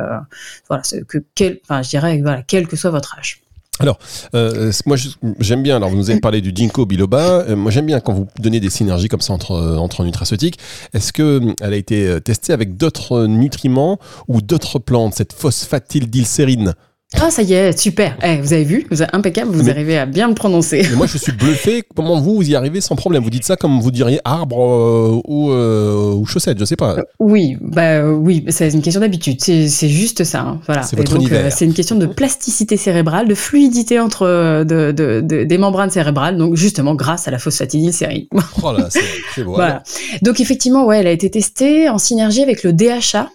voilà, 0.69 0.83
que 1.09 1.19
quel, 1.35 1.61
enfin 1.63 1.83
je 1.83 1.91
dirais 1.91 2.21
voilà, 2.21 2.43
quel 2.43 2.67
que 2.67 2.77
soit 2.77 2.91
votre 2.91 3.17
âge. 3.19 3.46
Alors, 3.79 3.99
euh, 4.35 4.73
moi 4.87 4.97
j'aime 5.39 5.63
bien, 5.63 5.77
alors 5.77 5.91
vous 5.91 5.97
nous 5.97 6.11
avez 6.11 6.21
parlé 6.21 6.41
du 6.41 6.53
ginkgo 6.55 6.87
biloba, 6.87 7.45
euh, 7.49 7.57
moi 7.57 7.71
j'aime 7.71 7.87
bien 7.87 8.01
quand 8.01 8.15
vous 8.15 8.27
donnez 8.39 8.59
des 8.59 8.71
synergies 8.71 9.09
comme 9.09 9.21
ça 9.21 9.35
entre, 9.35 9.53
euh, 9.53 9.77
entre 9.77 10.03
nutraceutiques. 10.05 10.59
Est-ce 10.95 11.13
qu'elle 11.13 11.55
a 11.61 11.77
été 11.77 12.21
testée 12.23 12.53
avec 12.53 12.77
d'autres 12.77 13.27
nutriments 13.27 13.99
ou 14.29 14.41
d'autres 14.41 14.79
plantes, 14.79 15.15
cette 15.15 15.35
phosphatidylsérine 15.35 16.75
ah, 17.15 17.31
ça 17.31 17.43
y 17.43 17.53
est, 17.53 17.79
super. 17.79 18.19
Eh, 18.21 18.41
vous 18.41 18.53
avez 18.53 18.65
vu, 18.65 18.85
vous 18.91 19.01
êtes 19.01 19.15
impeccable, 19.15 19.53
vous 19.53 19.71
arrivez 19.71 19.97
à 19.97 20.07
bien 20.07 20.27
le 20.27 20.35
prononcer. 20.35 20.83
Mais 20.91 20.97
moi, 20.97 21.07
je 21.07 21.19
suis 21.19 21.31
bluffé. 21.31 21.85
Comment 21.95 22.21
vous, 22.21 22.35
vous 22.35 22.51
y 22.51 22.57
arrivez 22.57 22.81
sans 22.81 22.97
problème? 22.97 23.23
Vous 23.23 23.31
dites 23.31 23.45
ça 23.45 23.55
comme 23.55 23.81
vous 23.81 23.93
diriez 23.93 24.19
arbre 24.25 24.61
euh, 24.61 25.21
ou, 25.25 25.51
euh, 25.53 26.15
ou 26.15 26.27
chaussette, 26.27 26.59
je 26.59 26.65
sais 26.65 26.75
pas. 26.75 26.97
Euh, 26.97 27.03
oui, 27.21 27.57
bah 27.61 28.05
oui, 28.05 28.45
c'est 28.49 28.73
une 28.73 28.83
question 28.83 29.01
d'habitude. 29.01 29.41
C'est 29.41 29.89
juste 29.89 30.25
ça. 30.25 30.41
Hein, 30.41 30.61
voilà. 30.67 30.83
C'est 30.83 30.97
votre 30.97 31.15
univers. 31.15 31.53
c'est 31.53 31.65
une 31.65 31.75
question 31.75 31.95
de 31.95 32.07
plasticité 32.07 32.77
cérébrale, 32.77 33.29
de 33.29 33.37
fluidité 33.37 34.01
entre 34.01 34.65
de, 34.65 34.91
de, 34.91 35.21
des 35.21 35.59
membranes 35.59 35.91
cérébrales. 35.91 36.37
Donc 36.37 36.57
justement, 36.57 36.97
grâce 36.97 37.29
à 37.29 37.31
la 37.31 37.39
phosphatidylsérine. 37.39 38.27
Oh 38.63 38.73
là, 38.73 38.89
c'est 38.91 39.45
beau. 39.45 39.53
voilà. 39.55 39.85
Donc 40.23 40.41
effectivement, 40.41 40.85
ouais, 40.85 40.99
elle 40.99 41.07
a 41.07 41.13
été 41.13 41.31
testée 41.31 41.89
en 41.89 41.99
synergie 41.99 42.43
avec 42.43 42.65
le 42.65 42.73
DHA 42.73 43.31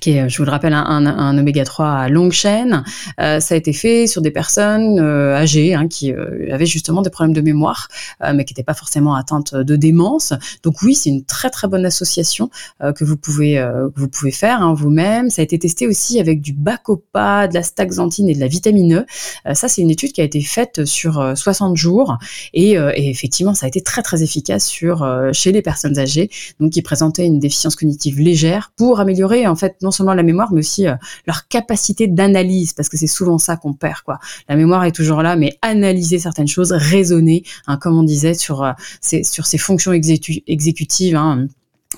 qui 0.00 0.10
est, 0.12 0.28
je 0.28 0.38
vous 0.38 0.44
le 0.44 0.50
rappelle, 0.50 0.72
un, 0.72 1.06
un, 1.06 1.38
oméga 1.38 1.64
3 1.64 1.88
à 1.88 2.08
longue 2.08 2.32
chaîne. 2.32 2.84
Euh, 3.20 3.40
ça 3.40 3.54
a 3.54 3.58
été 3.58 3.72
fait 3.72 4.06
sur 4.06 4.22
des 4.22 4.30
personnes 4.30 4.98
euh, 4.98 5.34
âgées 5.34 5.74
hein, 5.74 5.88
qui 5.88 6.12
euh, 6.12 6.52
avaient 6.52 6.66
justement 6.66 7.02
des 7.02 7.10
problèmes 7.10 7.34
de 7.34 7.40
mémoire, 7.40 7.88
euh, 8.22 8.32
mais 8.34 8.44
qui 8.44 8.52
n'étaient 8.52 8.62
pas 8.62 8.74
forcément 8.74 9.14
atteintes 9.14 9.54
de 9.54 9.76
démence. 9.76 10.32
Donc 10.62 10.82
oui, 10.82 10.94
c'est 10.94 11.10
une 11.10 11.24
très 11.24 11.50
très 11.50 11.68
bonne 11.68 11.84
association 11.84 12.50
que 12.80 13.04
vous 13.04 13.16
pouvez 13.16 13.54
que 13.94 14.00
vous 14.00 14.08
pouvez 14.08 14.30
faire 14.30 14.62
hein, 14.62 14.74
vous-même. 14.74 15.30
Ça 15.30 15.42
a 15.42 15.44
été 15.44 15.58
testé 15.58 15.86
aussi 15.86 16.20
avec 16.20 16.40
du 16.40 16.52
bacopa, 16.52 17.48
de 17.48 17.54
la 17.54 17.62
staxanthine 17.62 18.28
et 18.28 18.34
de 18.34 18.40
la 18.40 18.46
vitamine 18.46 19.04
E. 19.46 19.54
ça, 19.54 19.68
c'est 19.68 19.82
une 19.82 19.90
étude 19.90 20.12
qui 20.12 20.20
a 20.20 20.24
été 20.24 20.40
faite 20.40 20.84
sur 20.84 21.36
60 21.36 21.76
jours 21.76 22.18
et, 22.54 22.72
et, 22.72 23.10
effectivement, 23.10 23.54
ça 23.54 23.66
a 23.66 23.68
été 23.68 23.82
très 23.82 24.02
très 24.02 24.22
efficace 24.22 24.66
sur 24.66 25.06
chez 25.32 25.52
les 25.52 25.62
personnes 25.62 25.98
âgées, 25.98 26.30
donc 26.60 26.72
qui 26.72 26.82
présentaient 26.82 27.26
une 27.26 27.38
déficience 27.38 27.76
cognitive 27.76 28.18
légère 28.18 28.72
pour 28.76 29.00
améliorer 29.00 29.46
en 29.46 29.56
fait 29.56 29.76
non 29.82 29.90
seulement 29.90 30.14
la 30.14 30.22
mémoire, 30.22 30.52
mais 30.52 30.60
aussi 30.60 30.86
euh, 30.86 30.94
leur 31.26 31.48
capacité 31.48 32.06
d'analyse, 32.06 32.72
parce 32.72 32.88
que 32.88 32.96
c'est 32.96 33.06
souvent 33.06 33.38
ça 33.38 33.56
qu'on 33.56 33.72
perd. 33.72 34.00
Quoi. 34.02 34.18
La 34.48 34.56
mémoire 34.56 34.84
est 34.84 34.92
toujours 34.92 35.22
là, 35.22 35.36
mais 35.36 35.58
analyser 35.62 36.18
certaines 36.18 36.48
choses, 36.48 36.72
raisonner, 36.72 37.44
hein, 37.66 37.76
comme 37.76 37.98
on 37.98 38.02
disait, 38.02 38.34
sur, 38.34 38.62
euh, 38.62 38.72
ces, 39.00 39.24
sur 39.24 39.46
ces 39.46 39.58
fonctions 39.58 39.92
exécutives. 39.92 41.16
Hein, 41.16 41.46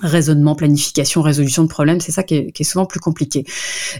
raisonnement, 0.01 0.55
planification, 0.55 1.21
résolution 1.21 1.63
de 1.63 1.67
problèmes, 1.67 2.01
c'est 2.01 2.11
ça 2.11 2.23
qui 2.23 2.35
est, 2.35 2.63
souvent 2.63 2.85
plus 2.85 2.99
compliqué. 2.99 3.45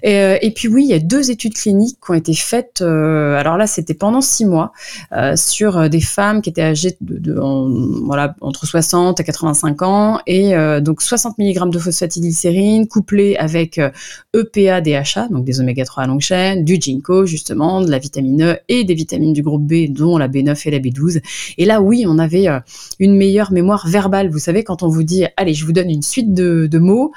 Et, 0.04 0.18
euh, 0.18 0.38
et, 0.42 0.52
puis 0.52 0.68
oui, 0.68 0.84
il 0.84 0.90
y 0.90 0.94
a 0.94 1.00
deux 1.00 1.32
études 1.32 1.54
cliniques 1.54 1.98
qui 2.04 2.12
ont 2.12 2.16
été 2.16 2.34
faites. 2.34 2.82
Euh, 2.82 3.36
alors 3.36 3.58
là, 3.58 3.68
c'était 3.68 3.94
pendant 3.94 4.22
six 4.22 4.46
mois 4.46 4.72
euh, 5.12 5.36
sur 5.36 5.90
des 5.90 6.02
femmes 6.02 6.42
qui 6.42 6.50
étaient 6.50 6.64
âgées 6.64 6.98
de, 7.02 7.36
voilà 8.06 8.36
entre 8.42 8.66
60 8.66 9.20
et 9.20 9.24
85 9.24 9.82
ans 9.84 10.20
et 10.26 10.54
donc 10.82 11.02
60 11.02 11.38
mg 11.38 11.70
de 11.70 11.80
phosphatidylsérine 11.80 12.88
couplé 12.88 13.36
avec 13.36 13.80
EPA, 14.34 14.82
DHA, 14.82 15.28
donc 15.30 15.46
des 15.46 15.60
oméga 15.60 15.86
3 15.86 16.04
à 16.04 16.08
longue 16.08 16.22
chaîne, 16.22 16.64
du 16.64 16.78
ginkgo 16.80 17.26
justement, 17.26 17.82
de 17.82 17.90
la 17.90 18.00
vitamine 18.00 18.42
E 18.44 18.58
et 18.70 18.84
des 18.84 18.94
vitamines 18.94 19.34
du 19.34 19.42
groupe 19.42 19.64
B, 19.64 19.90
dont 19.90 20.18
la 20.18 20.28
B9 20.28 20.60
et 20.68 20.72
la 20.72 20.80
B12. 20.80 21.22
Et 21.58 21.66
là, 21.66 21.82
oui, 21.82 22.06
on 22.08 22.18
avait 22.20 22.48
une 23.00 23.16
meilleure 23.16 23.52
mémoire 23.52 23.88
verbale. 23.88 24.30
Vous 24.30 24.40
savez, 24.40 24.64
quand 24.64 24.84
on 24.84 24.88
vous 24.88 25.04
dit, 25.04 25.26
allez, 25.38 25.54
je 25.54 25.66
vous 25.66 25.72
donne 25.72 25.85
une 25.90 26.02
suite 26.02 26.34
de, 26.34 26.80
mots. 26.80 27.14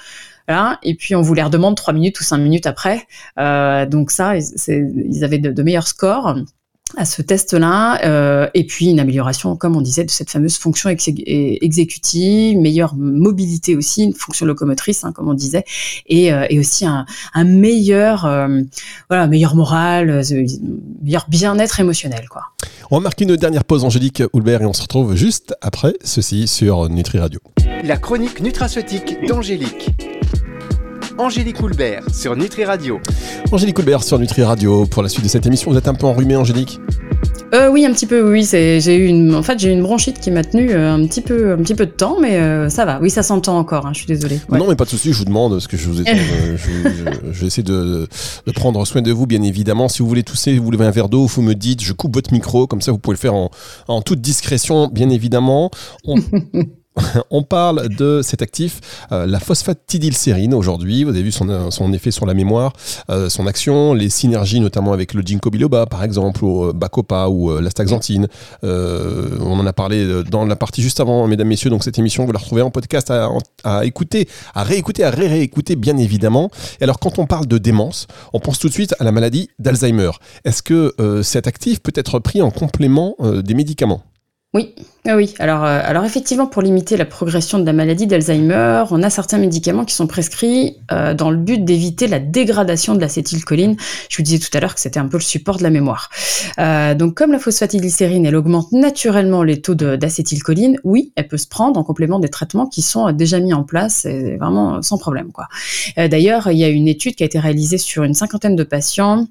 et 0.83 0.95
puis 0.95 1.15
on 1.15 1.23
vous 1.23 1.35
les 1.35 1.43
redemande 1.43 1.77
trois 1.77 1.95
minutes 1.95 2.21
ou 2.21 2.25
cinq 2.25 2.39
minutes 2.39 2.67
après. 2.67 3.07
Euh, 3.39 3.87
donc 3.87 4.11
ça, 4.11 4.35
ils 4.37 5.25
avaient 5.25 5.39
de, 5.39 5.63
meilleurs 5.63 5.89
scores 5.89 6.37
à 6.97 7.05
ce 7.05 7.23
test-là, 7.23 8.05
euh, 8.05 8.49
et 8.55 8.65
puis 8.65 8.87
une 8.87 9.01
amélioration, 9.01 9.57
comme 9.57 9.77
on 9.77 9.81
disait, 9.81 10.05
de 10.05 10.11
cette 10.11 10.31
fameuse 10.31 10.57
fonction 10.57 10.89
exécutive, 10.89 12.59
meilleure 12.59 12.95
mobilité 12.97 13.77
aussi, 13.77 14.05
une 14.05 14.15
fonction 14.15 14.47
locomotrice, 14.47 15.05
hein, 15.05 15.13
comme 15.13 15.29
on 15.29 15.35
disait, 15.35 15.65
et, 16.07 16.33
euh, 16.33 16.47
aussi 16.59 16.87
un, 16.87 17.07
meilleur, 17.45 18.23
voilà, 19.09 19.27
meilleur 19.29 19.55
moral, 19.55 20.23
meilleur 21.03 21.27
bien-être 21.29 21.81
émotionnel, 21.81 22.27
quoi. 22.29 22.43
On 22.91 22.97
va 22.97 23.03
marquer 23.03 23.25
une 23.25 23.37
dernière 23.37 23.65
pause, 23.65 23.85
Angélique 23.85 24.23
Houlbert, 24.33 24.63
et 24.63 24.67
on 24.67 24.73
se 24.73 24.83
retrouve 24.83 25.15
juste 25.15 25.55
après 25.61 25.95
ceci 26.03 26.49
sur 26.49 26.89
Nutri 26.89 27.19
Radio. 27.19 27.41
La 27.85 27.97
chronique 27.97 28.41
nutraceutique 28.41 29.19
d'Angélique. 29.27 29.91
Angélique 31.19 31.61
Houlbert 31.61 32.05
sur 32.15 32.37
Nutri 32.37 32.65
Radio. 32.65 33.01
Angélique 33.51 33.77
Houlbert 33.81 34.05
sur 34.05 34.21
Nutri 34.21 34.45
Radio. 34.45 34.87
Pour 34.87 35.03
la 35.03 35.09
suite 35.09 35.25
de 35.25 35.29
cette 35.29 35.45
émission, 35.47 35.73
vous 35.73 35.77
êtes 35.77 35.89
un 35.89 35.95
peu 35.95 36.07
enrhumée, 36.07 36.37
Angélique? 36.37 36.81
Euh, 37.55 37.69
Oui, 37.69 37.85
un 37.85 37.93
petit 37.93 38.07
peu. 38.07 38.31
Oui, 38.31 38.45
j'ai 38.45 38.95
eu 38.95 39.07
une, 39.07 39.35
en 39.35 39.43
fait, 39.43 39.59
j'ai 39.59 39.71
eu 39.71 39.73
une 39.73 39.83
bronchite 39.83 40.21
qui 40.21 40.31
m'a 40.31 40.45
tenu 40.45 40.71
euh, 40.71 40.95
un 40.95 41.05
petit 41.09 41.21
peu, 41.21 41.55
un 41.55 41.57
petit 41.57 41.75
peu 41.75 41.87
de 41.87 41.91
temps, 41.91 42.19
mais 42.21 42.37
euh, 42.37 42.69
ça 42.69 42.85
va. 42.85 43.01
Oui, 43.01 43.11
ça 43.11 43.25
s'entend 43.25 43.59
encore. 43.59 43.87
Hein, 43.87 43.91
je 43.95 43.99
suis 43.99 44.07
désolée. 44.07 44.41
Non, 44.49 44.69
mais 44.69 44.77
pas 44.77 44.85
de 44.85 44.91
souci. 44.91 45.13
Je 45.13 45.19
vous 45.19 45.25
demande 45.25 45.59
ce 45.59 45.67
que 45.67 45.77
je 45.77 45.89
vous 45.89 46.01
ai. 46.01 46.05
je, 47.33 47.41
vais 47.41 47.47
essayer 47.49 47.65
de, 47.65 48.07
de, 48.47 48.53
prendre 48.53 48.87
soin 48.87 49.03
de 49.03 49.11
vous, 49.11 49.27
bien 49.27 49.43
évidemment. 49.43 49.89
Si 49.89 50.03
vous 50.03 50.09
voulez 50.09 50.23
tousser, 50.23 50.57
vous 50.57 50.65
voulez 50.65 50.81
un 50.81 50.91
verre 50.93 51.09
d'eau, 51.09 51.27
vous 51.27 51.43
me 51.43 51.55
dites. 51.55 51.83
Je 51.83 51.93
coupe 51.95 52.15
votre 52.15 52.33
micro, 52.33 52.69
comme 52.69 52.81
ça, 52.81 52.93
vous 52.93 52.99
pouvez 52.99 53.15
le 53.15 53.21
faire 53.21 53.35
en, 53.35 53.51
en 53.89 54.03
toute 54.03 54.21
discrétion, 54.21 54.87
bien 54.87 55.11
évidemment. 55.11 55.73
On... 56.05 56.15
on 57.31 57.43
parle 57.43 57.89
de 57.89 58.21
cet 58.23 58.43
actif, 58.43 58.81
euh, 59.13 59.27
la 59.27 59.41
phosphatidylsérine 59.41 60.55
aujourd'hui. 60.55 61.05
Vous 61.05 61.11
avez 61.11 61.23
vu 61.23 61.33
son, 61.33 61.49
euh, 61.49 61.93
effet 61.93 62.11
sur 62.11 62.27
la 62.27 62.35
mémoire, 62.35 62.73
euh, 63.11 63.29
son 63.29 63.47
action, 63.47 63.95
les 63.95 64.09
synergies 64.09 64.61
notamment 64.61 64.93
avec 64.93 65.15
le 65.15 65.23
ginkgo 65.23 65.51
biloba 65.51 65.87
par 65.87 66.05
exemple, 66.05 66.45
ou 66.45 66.73
bacopa 66.73 67.29
ou 67.29 67.59
l'astaxanthine. 67.61 68.29
on 68.63 69.59
en 69.59 69.67
a 69.67 69.73
parlé 69.73 70.23
dans 70.25 70.45
la 70.45 70.57
partie 70.57 70.83
juste 70.83 71.01
avant, 71.01 71.27
mesdames, 71.27 71.49
messieurs. 71.49 71.71
Donc 71.71 71.85
cette 71.85 71.99
émission, 71.99 72.25
vous 72.25 72.33
la 72.33 72.39
retrouvez 72.39 72.63
en 72.63 72.71
podcast 72.71 73.11
à, 73.11 73.85
écouter, 73.85 74.29
à 74.55 74.63
réécouter, 74.63 75.05
à 75.05 75.11
ré-réécouter, 75.11 75.77
bien 75.77 75.97
évidemment. 75.97 76.51
Et 76.81 76.85
alors 76.85 76.99
quand 76.99 77.19
on 77.19 77.27
parle 77.27 77.47
de 77.47 77.59
démence, 77.59 78.07
on 78.33 78.41
pense 78.41 78.59
tout 78.59 78.69
de 78.69 78.73
suite 78.73 78.95
à 78.99 79.05
la 79.05 79.13
maladie 79.13 79.49
d'Alzheimer. 79.59 80.11
Est-ce 80.45 80.63
que 80.63 80.95
cet 81.23 81.47
actif 81.47 81.81
peut 81.81 81.93
être 81.95 82.19
pris 82.19 82.43
en 82.43 82.51
complément 82.51 83.17
des 83.21 83.55
médicaments? 83.55 84.03
Oui, 84.55 84.75
ah 85.07 85.15
oui. 85.15 85.35
Alors, 85.41 85.63
euh, 85.63 85.81
alors 85.85 86.07
effectivement, 86.07 86.47
pour 86.47 86.63
limiter 86.63 86.97
la 86.97 87.05
progression 87.05 87.59
de 87.59 87.67
la 87.67 87.75
maladie 87.75 88.07
d'Alzheimer, 88.07 88.85
on 88.91 89.03
a 89.03 89.11
certains 89.11 89.37
médicaments 89.37 89.85
qui 89.85 89.95
sont 89.95 90.07
prescrits 90.07 90.79
euh, 90.91 91.13
dans 91.13 91.31
le 91.31 91.37
but 91.37 91.63
d'éviter 91.63 92.07
la 92.07 92.19
dégradation 92.19 92.95
de 92.95 93.01
l'acétylcholine. 93.03 93.77
Je 94.09 94.17
vous 94.17 94.23
disais 94.23 94.39
tout 94.39 94.49
à 94.57 94.61
l'heure 94.61 94.75
que 94.75 94.81
c'était 94.81 95.01
un 95.01 95.07
peu 95.07 95.19
le 95.19 95.23
support 95.23 95.59
de 95.59 95.65
la 95.65 95.69
mémoire. 95.69 96.09
Euh, 96.59 96.95
donc, 96.95 97.13
comme 97.13 97.31
la 97.31 97.39
phosphatidylsérine, 97.39 98.25
elle 98.25 98.37
augmente 98.37 98.73
naturellement 98.73 99.43
les 99.43 99.61
taux 99.61 99.75
d'acétylcholine, 99.75 100.79
oui, 100.83 101.13
elle 101.17 101.29
peut 101.29 101.37
se 101.37 101.47
prendre 101.47 101.79
en 101.79 101.85
complément 101.85 102.19
des 102.19 102.31
traitements 102.31 102.67
qui 102.67 102.81
sont 102.81 103.13
déjà 103.13 103.41
mis 103.41 103.53
en 103.53 103.65
place, 103.65 104.07
vraiment 104.39 104.81
sans 104.81 104.97
problème. 104.97 105.31
quoi. 105.31 105.49
D'ailleurs, 105.99 106.51
il 106.51 106.57
y 106.57 106.65
a 106.65 106.69
une 106.69 106.89
étude 106.89 107.17
qui 107.17 107.23
a 107.23 107.27
été 107.27 107.39
réalisée 107.39 107.77
sur 107.77 108.03
une 108.03 108.15
cinquantaine 108.15 108.57
de 108.57 108.65
patients 108.65 109.27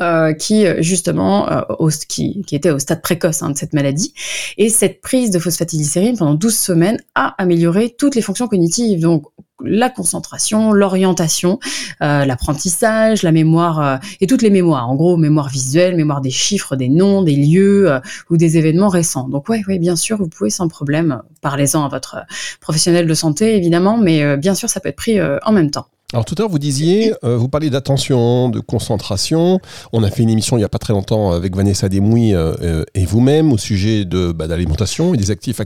euh, 0.00 0.32
qui 0.32 0.64
justement 0.78 1.50
euh, 1.50 1.88
qui, 2.08 2.42
qui, 2.46 2.56
était 2.56 2.70
au 2.70 2.78
stade 2.78 3.02
précoce 3.02 3.42
hein, 3.42 3.50
de 3.50 3.58
cette 3.58 3.74
maladie. 3.74 4.14
Et 4.56 4.70
cette 4.70 5.02
prise 5.02 5.30
de 5.30 5.38
phosphatidylsérine 5.38 6.16
pendant 6.16 6.34
12 6.34 6.54
semaines 6.54 6.98
a 7.14 7.34
amélioré 7.36 7.94
toutes 7.98 8.14
les 8.14 8.22
fonctions 8.22 8.48
cognitives, 8.48 9.00
donc 9.00 9.24
la 9.62 9.90
concentration, 9.90 10.72
l'orientation, 10.72 11.58
euh, 12.02 12.24
l'apprentissage, 12.24 13.22
la 13.22 13.32
mémoire 13.32 13.80
euh, 13.80 13.96
et 14.22 14.26
toutes 14.26 14.40
les 14.40 14.50
mémoires. 14.50 14.88
En 14.88 14.94
gros, 14.94 15.18
mémoire 15.18 15.50
visuelle, 15.50 15.94
mémoire 15.94 16.22
des 16.22 16.30
chiffres, 16.30 16.74
des 16.74 16.88
noms, 16.88 17.22
des 17.22 17.36
lieux 17.36 18.00
ou 18.30 18.38
des 18.38 18.56
événements 18.56 18.88
récents. 18.88 19.28
Donc 19.28 19.48
ouais, 19.50 19.62
oui, 19.68 19.78
bien 19.78 19.96
sûr, 19.96 20.16
vous 20.16 20.28
pouvez 20.28 20.50
sans 20.50 20.68
problème, 20.68 21.22
parlez-en 21.42 21.84
à 21.84 21.88
votre 21.88 22.24
professionnel 22.60 23.06
de 23.06 23.14
santé 23.14 23.56
évidemment, 23.56 23.98
mais 23.98 24.36
bien 24.38 24.54
sûr, 24.54 24.70
ça 24.70 24.80
peut 24.80 24.88
être 24.88 24.96
pris 24.96 25.18
en 25.20 25.52
même 25.52 25.70
temps. 25.70 25.86
Alors 26.12 26.26
tout 26.26 26.34
à 26.36 26.42
l'heure, 26.42 26.50
vous 26.50 26.58
disiez, 26.58 27.14
euh, 27.24 27.38
vous 27.38 27.48
parliez 27.48 27.70
d'attention, 27.70 28.50
de 28.50 28.60
concentration. 28.60 29.60
On 29.94 30.02
a 30.02 30.10
fait 30.10 30.22
une 30.22 30.28
émission 30.28 30.56
il 30.58 30.60
n'y 30.60 30.64
a 30.64 30.68
pas 30.68 30.78
très 30.78 30.92
longtemps 30.92 31.32
avec 31.32 31.56
Vanessa 31.56 31.88
Desmouilles 31.88 32.34
euh, 32.34 32.54
euh, 32.60 32.84
et 32.94 33.06
vous-même 33.06 33.50
au 33.50 33.56
sujet 33.56 34.04
de 34.04 34.30
bah, 34.30 34.46
d'alimentation 34.46 35.14
et 35.14 35.16
des 35.16 35.30
actifs 35.30 35.60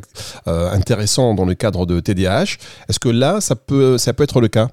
intéressants 0.47 1.35
dans 1.35 1.45
le 1.45 1.55
cadre 1.55 1.85
de 1.85 1.99
TDAH. 1.99 2.59
Est-ce 2.89 3.01
que 3.01 3.09
là, 3.09 3.41
ça 3.41 3.57
peut, 3.57 3.99
ça 3.99 4.13
peut 4.13 4.23
être 4.23 4.41
le 4.41 4.49
cas? 4.49 4.69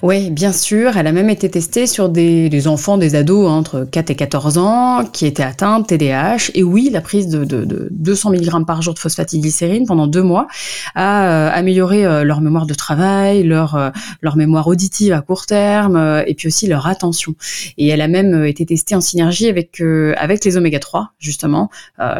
Oui, 0.00 0.30
bien 0.30 0.52
sûr. 0.52 0.96
Elle 0.96 1.06
a 1.06 1.12
même 1.12 1.28
été 1.28 1.50
testée 1.50 1.86
sur 1.86 2.08
des, 2.08 2.66
enfants, 2.66 2.96
des 2.96 3.14
ados 3.14 3.48
entre 3.48 3.86
4 3.90 4.10
et 4.10 4.14
14 4.14 4.56
ans 4.58 5.04
qui 5.04 5.26
étaient 5.26 5.42
atteints 5.42 5.80
de 5.80 5.86
TDAH. 5.86 6.50
Et 6.54 6.62
oui, 6.62 6.88
la 6.90 7.02
prise 7.02 7.28
de, 7.28 7.44
200 7.90 8.30
mg 8.30 8.66
par 8.66 8.80
jour 8.80 8.94
de 8.94 8.98
phosphatidylsérine 8.98 9.86
pendant 9.86 10.06
deux 10.06 10.22
mois 10.22 10.48
a 10.94 11.26
euh, 11.26 11.50
amélioré 11.52 12.06
euh, 12.06 12.24
leur 12.24 12.40
mémoire 12.40 12.66
de 12.66 12.74
travail, 12.74 13.42
leur, 13.42 13.76
euh, 13.76 13.90
leur 14.22 14.36
mémoire 14.36 14.66
auditive 14.66 15.12
à 15.12 15.20
court 15.20 15.44
terme 15.44 16.22
et 16.26 16.34
puis 16.34 16.48
aussi 16.48 16.66
leur 16.66 16.86
attention. 16.86 17.34
Et 17.76 17.88
elle 17.88 18.00
a 18.00 18.08
même 18.08 18.44
été 18.44 18.64
testée 18.64 18.94
en 18.94 19.00
synergie 19.00 19.48
avec, 19.48 19.80
avec 20.16 20.44
les 20.44 20.56
oméga 20.56 20.78
3, 20.78 21.12
justement, 21.18 21.70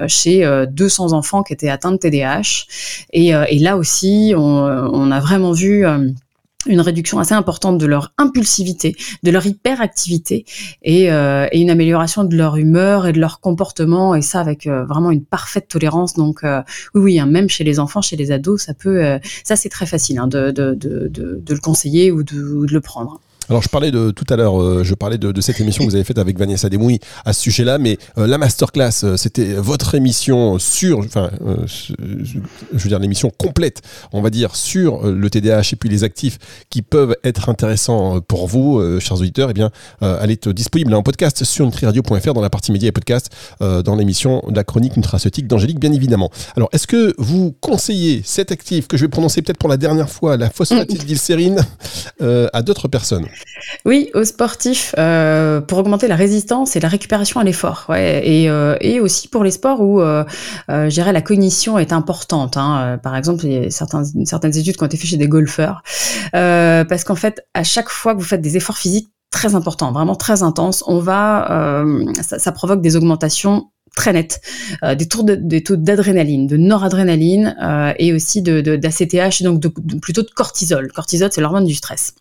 chez 0.09 0.47
200 0.71 1.13
enfants 1.13 1.43
qui 1.43 1.53
étaient 1.53 1.71
atteints 1.71 1.93
de 1.93 1.97
TDAH. 1.97 2.67
Et, 3.13 3.29
et 3.29 3.59
là 3.59 3.77
aussi, 3.77 4.35
on, 4.37 4.41
on 4.43 5.11
a 5.11 5.21
vraiment 5.21 5.53
vu 5.53 5.87
une 6.67 6.81
réduction 6.81 7.19
assez 7.19 7.35
importante 7.35 7.79
de 7.79 7.87
leur 7.87 8.13
impulsivité, 8.19 8.97
de 9.23 9.31
leur 9.31 9.47
hyperactivité 9.47 10.45
et, 10.83 11.11
euh, 11.13 11.47
une 11.53 11.71
amélioration 11.71 12.25
de 12.25 12.37
leur 12.37 12.57
humeur 12.57 13.07
et 13.07 13.13
de 13.13 13.21
leur 13.21 13.41
comportement 13.41 14.15
et 14.15 14.23
ça 14.23 14.41
avec 14.41 14.67
euh, 14.67 14.85
vraiment 14.85 15.11
une 15.11 15.25
parfaite 15.25 15.69
tolérance. 15.69 16.15
Donc 16.15 16.45
euh, 16.45 16.63
oui, 16.95 17.03
oui, 17.03 17.21
hein, 17.21 17.27
même 17.27 17.49
chez 17.49 17.65
les 17.65 17.79
enfants, 17.79 18.03
chez 18.03 18.17
les 18.17 18.33
ados, 18.33 18.63
ça 18.63 18.75
peut, 18.75 19.19
ça 19.45 19.57
c'est 19.57 19.69
très 19.69 19.87
facile 19.87 20.19
hein, 20.19 20.27
de, 20.27 20.51
de, 20.51 20.75
de, 20.75 21.09
de, 21.09 21.55
le 21.55 21.61
conseiller 21.61 22.11
ou 22.11 22.23
de, 22.23 22.41
ou 22.41 22.67
de 22.67 22.73
le 22.73 22.81
prendre. 22.81 23.21
Alors 23.49 23.63
je 23.63 23.69
parlais 23.69 23.91
de 23.91 24.11
tout 24.11 24.25
à 24.31 24.37
l'heure, 24.37 24.61
euh, 24.61 24.85
je 24.85 24.95
parlais 24.95 25.19
de, 25.19 25.41
cette 25.41 25.61
émission 25.61 25.85
que 25.85 25.91
vous 25.91 25.97
avez 25.97 26.05
faite 26.05 26.19
avec 26.19 26.39
Vanessa 26.39 26.69
Demouy 26.69 27.01
à 27.25 27.33
ce 27.33 27.43
sujet-là, 27.43 27.79
mais 27.79 27.99
euh, 28.19 28.27
la 28.27 28.39
masterclass, 28.39 29.05
euh, 29.05 29.17
c'était 29.17 29.55
votre 29.55 29.95
émission 29.95 30.59
sur, 30.59 31.01
enfin, 31.01 31.31
je 31.67 31.95
veux 32.73 32.89
dire 32.89 32.99
l'émission 32.99 33.31
complète, 33.37 33.83
on 34.13 34.23
va 34.23 34.31
dire 34.31 34.55
sur 34.55 35.03
le 35.03 35.31
TDAH 35.31 35.73
et 35.73 35.77
puis 35.77 35.89
les 35.89 36.05
actifs 36.05 36.39
qui 36.71 36.83
peuvent 36.83 37.17
être 37.25 37.49
intéressants 37.49 38.21
pour 38.21 38.47
vous, 38.47 38.81
chers 39.01 39.21
auditeurs. 39.21 39.51
Eh 39.51 39.55
bien, 39.55 39.71
elle 40.01 40.31
est 40.31 40.49
disponible 40.49 40.95
en 40.95 41.03
podcast 41.03 41.45
sur 41.45 41.65
nutriradio.fr 41.65 42.35
dans 42.35 42.41
la 42.41 42.51
partie 42.51 42.73
médias 42.73 42.89
et 42.89 42.93
podcast 42.93 43.31
dans 43.61 43.97
l'émission 43.97 44.43
de 44.49 44.55
la 44.55 44.65
chronique 44.65 44.97
nutraceutique 44.97 45.47
d'Angélique, 45.47 45.81
bien 45.81 45.93
évidemment. 45.93 46.31
Alors, 46.57 46.69
est-ce 46.73 46.87
que 46.87 47.15
vous 47.19 47.55
conseillez 47.61 48.23
cet 48.25 48.53
actif 48.53 48.87
que 48.87 48.97
je 48.97 49.05
vais 49.05 49.11
prononcer 49.11 49.43
peut-être 49.43 49.59
pour 49.59 49.69
la 49.69 49.77
dernière 49.77 50.09
fois, 50.09 50.37
la 50.37 50.51
phosphatidylsérine, 50.51 51.65
à 52.21 52.63
d'autres 52.63 52.89
personnes? 52.89 53.27
oui, 53.85 54.11
aux 54.15 54.25
sportifs, 54.25 54.95
euh, 54.99 55.61
pour 55.61 55.79
augmenter 55.79 56.09
la 56.09 56.17
résistance 56.17 56.77
et 56.77 56.81
la 56.81 56.89
récupération 56.89 57.41
à 57.41 57.45
l'effort. 57.45 57.87
Euh, 57.91 58.77
et, 58.81 59.01
aussi 59.01 59.29
pour 59.29 59.45
les 59.45 59.51
sports 59.51 59.81
où, 59.81 60.01
euh, 60.01 60.25
euh 60.71 60.89
je 60.91 61.03
la 61.03 61.23
cognition 61.23 61.79
est 61.79 61.93
importante. 61.93 62.57
Hein. 62.57 62.99
Par 63.03 63.17
exemple, 63.17 63.45
il 63.45 63.53
y 63.53 63.67
a 63.67 63.71
certaines 63.71 64.57
études 64.57 64.77
qui 64.77 64.83
ont 64.83 64.87
été 64.87 64.97
faites 64.97 65.11
chez 65.11 65.17
des 65.17 65.29
golfeurs. 65.29 65.83
parce 66.33 67.05
qu'en 67.05 67.17
fait, 67.17 67.45
à 67.55 67.65
chaque 67.65 67.89
fois 67.89 68.15
que 68.15 68.21
vous 68.21 68.27
faites 68.27 68.41
des 68.41 68.57
efforts 68.57 68.79
physiques 68.79 69.11
très 69.31 69.55
importants, 69.55 69.93
vraiment 69.93 70.15
très 70.15 70.43
intenses, 70.43 70.85
on 70.87 70.99
va, 70.99 71.85
ça, 72.23 72.53
provoque 72.53 72.81
des 72.81 72.97
augmentations 72.97 73.67
très 73.97 74.13
nettes, 74.13 74.41
euh, 74.83 74.95
des, 74.95 75.07
taux 75.07 75.23
des 75.23 75.63
taux 75.63 75.77
d'adrénaline, 75.77 76.47
de 76.47 76.57
noradrénaline 76.57 77.95
et 77.99 78.13
aussi 78.13 78.43
de, 78.43 78.61
d'ACTH, 78.77 79.43
donc 79.43 79.61
de, 79.61 79.69
plutôt 79.99 80.23
de 80.23 80.31
cortisol. 80.35 80.91
Cortisol, 80.93 81.31
c'est 81.33 81.41
l'hormone 81.41 81.65
du 81.65 81.75
stress. 81.75 82.15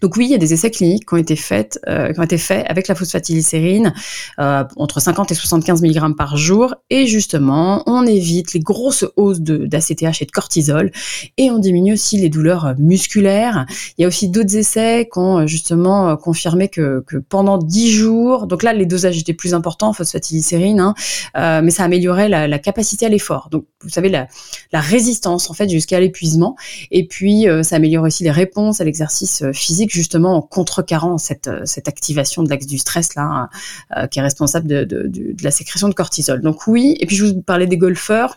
Donc 0.00 0.16
oui, 0.16 0.26
il 0.26 0.30
y 0.30 0.34
a 0.34 0.38
des 0.38 0.52
essais 0.52 0.70
cliniques 0.70 1.06
qui 1.08 1.14
ont 1.14 1.18
été 1.18 1.36
faits, 1.36 1.78
euh, 1.88 2.12
faits 2.38 2.64
avec 2.68 2.88
la 2.88 2.94
phosphatidylsérine 2.94 3.92
euh, 4.38 4.64
entre 4.76 5.00
50 5.00 5.32
et 5.32 5.34
75 5.34 5.82
mg 5.82 6.16
par 6.16 6.36
jour, 6.36 6.74
et 6.90 7.06
justement, 7.06 7.82
on 7.86 8.06
évite 8.06 8.52
les 8.52 8.60
grosses 8.60 9.04
hausses 9.16 9.40
d'ACTH 9.40 10.22
et 10.22 10.26
de 10.26 10.30
cortisol, 10.30 10.90
et 11.36 11.50
on 11.50 11.58
diminue 11.58 11.94
aussi 11.94 12.18
les 12.18 12.28
douleurs 12.28 12.74
musculaires. 12.78 13.66
Il 13.96 14.02
y 14.02 14.04
a 14.04 14.08
aussi 14.08 14.28
d'autres 14.28 14.56
essais 14.56 15.08
qui 15.12 15.18
ont 15.18 15.46
justement 15.46 16.16
confirmé 16.16 16.68
que, 16.68 17.04
pendant 17.28 17.58
10 17.58 17.90
jours, 17.90 18.46
donc 18.46 18.62
là 18.62 18.72
les 18.72 18.86
dosages 18.86 19.18
étaient 19.18 19.32
plus 19.32 19.54
importants, 19.54 19.92
phosphatidylsérine, 19.92 20.80
hein, 20.80 20.94
euh, 21.36 21.60
mais 21.62 21.70
ça 21.70 21.84
améliorait 21.84 22.28
la, 22.28 22.58
capacité 22.58 23.06
à 23.06 23.08
l'effort. 23.08 23.48
Donc 23.50 23.66
vous 23.82 23.88
savez 23.88 24.08
la, 24.08 24.28
résistance 24.72 25.50
en 25.50 25.54
fait 25.54 25.68
jusqu'à 25.68 26.00
l'épuisement, 26.00 26.56
et 26.90 27.06
puis 27.06 27.48
euh, 27.48 27.62
ça 27.62 27.76
améliore 27.76 28.04
aussi 28.04 28.24
les 28.24 28.30
réponses 28.30 28.80
à 28.80 28.84
l'exercice 28.84 29.42
physique 29.52 29.57
justement 29.60 30.36
en 30.36 30.42
contrecarrant 30.42 31.18
cette, 31.18 31.48
euh, 31.48 31.62
cette 31.64 31.88
activation 31.88 32.42
de 32.42 32.50
l'axe 32.50 32.66
du 32.66 32.78
stress 32.78 33.14
là 33.14 33.48
euh, 33.96 34.06
qui 34.06 34.18
est 34.18 34.22
responsable 34.22 34.66
de, 34.66 34.84
de, 34.84 35.06
de, 35.06 35.34
la 35.42 35.50
sécrétion 35.50 35.88
de 35.88 35.94
cortisol. 35.94 36.40
Donc 36.40 36.66
oui, 36.66 36.96
et 37.00 37.06
puis 37.06 37.16
je 37.16 37.24
vous 37.24 37.42
parlais 37.42 37.66
des 37.66 37.78
golfeurs. 37.78 38.36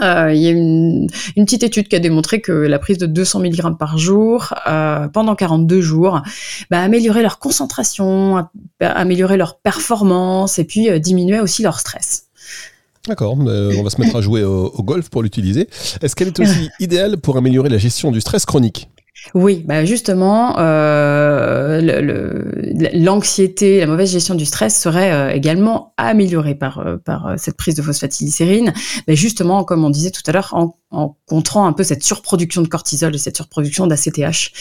Euh, 0.00 0.32
il 0.32 0.40
y 0.40 0.46
a 0.46 0.50
une, 0.50 1.08
une, 1.36 1.44
petite 1.44 1.64
étude 1.64 1.88
qui 1.88 1.96
a 1.96 1.98
démontré 1.98 2.40
que 2.40 2.52
la 2.52 2.78
prise 2.78 2.98
de 2.98 3.06
200 3.06 3.40
mg 3.40 3.76
par 3.76 3.98
jour 3.98 4.54
euh, 4.66 5.08
pendant 5.08 5.34
42 5.34 5.80
jours 5.80 6.22
bah, 6.70 6.80
améliorait 6.80 7.22
leur 7.22 7.38
concentration, 7.38 8.46
améliorait 8.80 9.36
leur 9.36 9.58
performance 9.58 10.58
et 10.58 10.64
puis 10.64 10.88
euh, 10.88 10.98
diminuait 10.98 11.40
aussi 11.40 11.62
leur 11.62 11.78
stress. 11.78 12.28
D'accord, 13.06 13.36
on 13.36 13.82
va 13.82 13.90
se 13.90 14.00
mettre 14.00 14.14
à 14.14 14.20
jouer 14.20 14.44
au, 14.44 14.66
au 14.66 14.82
golf 14.84 15.10
pour 15.10 15.24
l'utiliser. 15.24 15.68
Est-ce 16.00 16.14
qu'elle 16.14 16.28
est 16.28 16.40
aussi 16.40 16.70
idéale 16.80 17.18
pour 17.18 17.36
améliorer 17.36 17.68
la 17.68 17.78
gestion 17.78 18.12
du 18.12 18.20
stress 18.20 18.46
chronique? 18.46 18.88
Oui, 19.34 19.62
bah 19.66 19.84
justement, 19.84 20.58
euh, 20.58 21.80
l'anxiété, 22.92 23.80
la 23.80 23.86
mauvaise 23.86 24.10
gestion 24.10 24.34
du 24.34 24.44
stress 24.44 24.78
serait 24.78 25.12
euh, 25.12 25.30
également 25.30 25.94
améliorée 25.96 26.54
par, 26.54 26.80
euh, 26.80 27.34
cette 27.36 27.56
prise 27.56 27.74
de 27.74 27.82
phosphatidylsérine. 27.82 28.74
Mais 29.06 29.16
justement, 29.16 29.64
comme 29.64 29.84
on 29.84 29.90
disait 29.90 30.10
tout 30.10 30.22
à 30.26 30.32
l'heure, 30.32 30.52
en, 30.52 30.76
contrant 31.24 31.66
un 31.66 31.72
peu 31.72 31.84
cette 31.84 32.02
surproduction 32.02 32.60
de 32.60 32.68
cortisol 32.68 33.14
et 33.14 33.18
cette 33.18 33.36
surproduction 33.36 33.86
d'ACTH. 33.86 34.52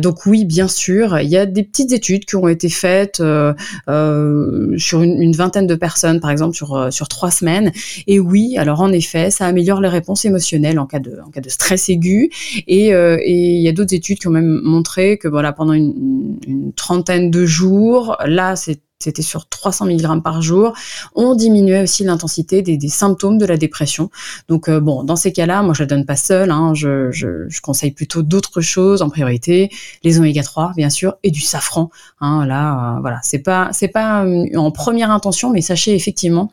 Donc 0.00 0.24
oui, 0.24 0.46
bien 0.46 0.68
sûr, 0.68 1.20
il 1.20 1.28
y 1.28 1.36
a 1.36 1.44
des 1.44 1.62
petites 1.64 1.92
études 1.92 2.24
qui 2.24 2.34
ont 2.36 2.48
été 2.48 2.70
faites 2.70 3.16
sur 3.16 5.02
une, 5.02 5.36
vingtaine 5.36 5.66
de 5.66 5.74
personnes, 5.74 6.20
par 6.20 6.30
exemple, 6.30 6.56
sur, 6.56 7.08
trois 7.10 7.30
semaines. 7.30 7.72
Et 8.06 8.18
oui, 8.18 8.56
alors 8.56 8.80
en 8.80 8.90
effet, 8.90 9.30
ça 9.30 9.44
améliore 9.44 9.82
les 9.82 9.90
réponses 9.90 10.24
émotionnelles 10.24 10.78
en 10.78 10.86
cas 10.86 10.98
de, 10.98 11.48
stress 11.50 11.90
aigu. 11.90 12.30
Et 12.66 12.88
il 12.88 13.60
y 13.60 13.68
a 13.68 13.72
d'autres 13.72 13.95
études 13.96 14.18
qui 14.18 14.28
ont 14.28 14.32
même 14.32 14.60
montré 14.62 15.18
que 15.18 15.28
voilà 15.28 15.52
pendant 15.52 15.72
une, 15.72 16.72
trentaine 16.76 17.30
de 17.30 17.44
jours, 17.46 18.16
là 18.24 18.54
c'était 18.56 19.22
sur 19.22 19.48
300 19.48 19.86
mg 19.86 20.22
par 20.22 20.42
jour, 20.42 20.74
on 21.14 21.34
diminuait 21.34 21.82
aussi 21.82 22.04
l'intensité 22.04 22.62
des, 22.62 22.88
symptômes 22.88 23.38
de 23.38 23.46
la 23.46 23.56
dépression. 23.56 24.10
Donc 24.48 24.68
euh, 24.68 24.80
bon, 24.80 25.02
dans 25.02 25.16
ces 25.16 25.32
cas-là, 25.32 25.62
moi 25.62 25.74
je 25.74 25.82
la 25.82 25.86
donne 25.86 26.06
pas 26.06 26.16
seule, 26.16 26.50
hein, 26.50 26.72
je, 26.74 27.10
je, 27.10 27.60
conseille 27.60 27.90
plutôt 27.90 28.22
d'autres 28.22 28.60
choses 28.60 29.02
en 29.02 29.10
priorité, 29.10 29.70
les 30.04 30.18
oméga 30.18 30.42
3 30.42 30.72
bien 30.76 30.90
sûr 30.90 31.16
et 31.22 31.30
du 31.30 31.40
safran. 31.40 31.90
Hein, 32.20 32.46
là, 32.46 32.96
euh, 32.96 33.00
voilà, 33.00 33.18
c'est 33.22 33.40
pas 33.40 33.70
pas 33.92 34.24
euh, 34.24 34.46
en 34.56 34.70
première 34.70 35.10
intention, 35.10 35.50
mais 35.50 35.62
sachez 35.62 35.94
effectivement 35.94 36.52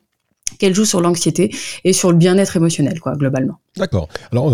qu'elle 0.60 0.76
joue 0.76 0.86
sur 0.86 1.02
l'anxiété 1.02 1.54
et 1.84 1.94
sur 1.94 2.12
le 2.12 2.18
bien-être 2.18 2.56
émotionnel, 2.56 3.00
quoi, 3.00 3.14
globalement. 3.16 3.60
D'accord. 3.78 4.08
Alors, 4.32 4.52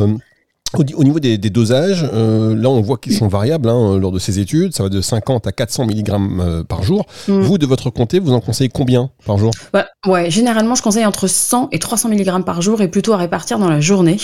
au, 0.77 1.03
niveau 1.03 1.19
des, 1.19 1.37
des 1.37 1.49
dosages, 1.49 2.07
euh, 2.13 2.55
là 2.55 2.69
on 2.69 2.81
voit 2.81 2.97
qu'ils 2.97 3.15
sont 3.15 3.27
variables 3.27 3.69
hein, 3.69 3.97
lors 3.97 4.11
de 4.11 4.19
ces 4.19 4.39
études, 4.39 4.75
ça 4.75 4.83
va 4.83 4.89
de 4.89 5.01
50 5.01 5.47
à 5.47 5.51
400 5.51 5.87
mg 5.87 6.09
euh, 6.39 6.63
par 6.63 6.83
jour. 6.83 7.05
Mm. 7.27 7.39
Vous, 7.39 7.57
de 7.57 7.65
votre 7.65 7.89
côté, 7.89 8.19
vous 8.19 8.33
en 8.33 8.39
conseillez 8.39 8.69
combien 8.69 9.09
par 9.25 9.37
jour? 9.37 9.51
Ouais, 9.73 9.83
ouais, 10.05 10.29
généralement 10.29 10.75
je 10.75 10.83
conseille 10.83 11.05
entre 11.05 11.27
100 11.27 11.69
et 11.71 11.79
300 11.79 12.09
mg 12.09 12.43
par 12.45 12.61
jour 12.61 12.81
et 12.81 12.87
plutôt 12.87 13.13
à 13.13 13.17
répartir 13.17 13.57
dans 13.57 13.69
la 13.69 13.79
journée. 13.79 14.17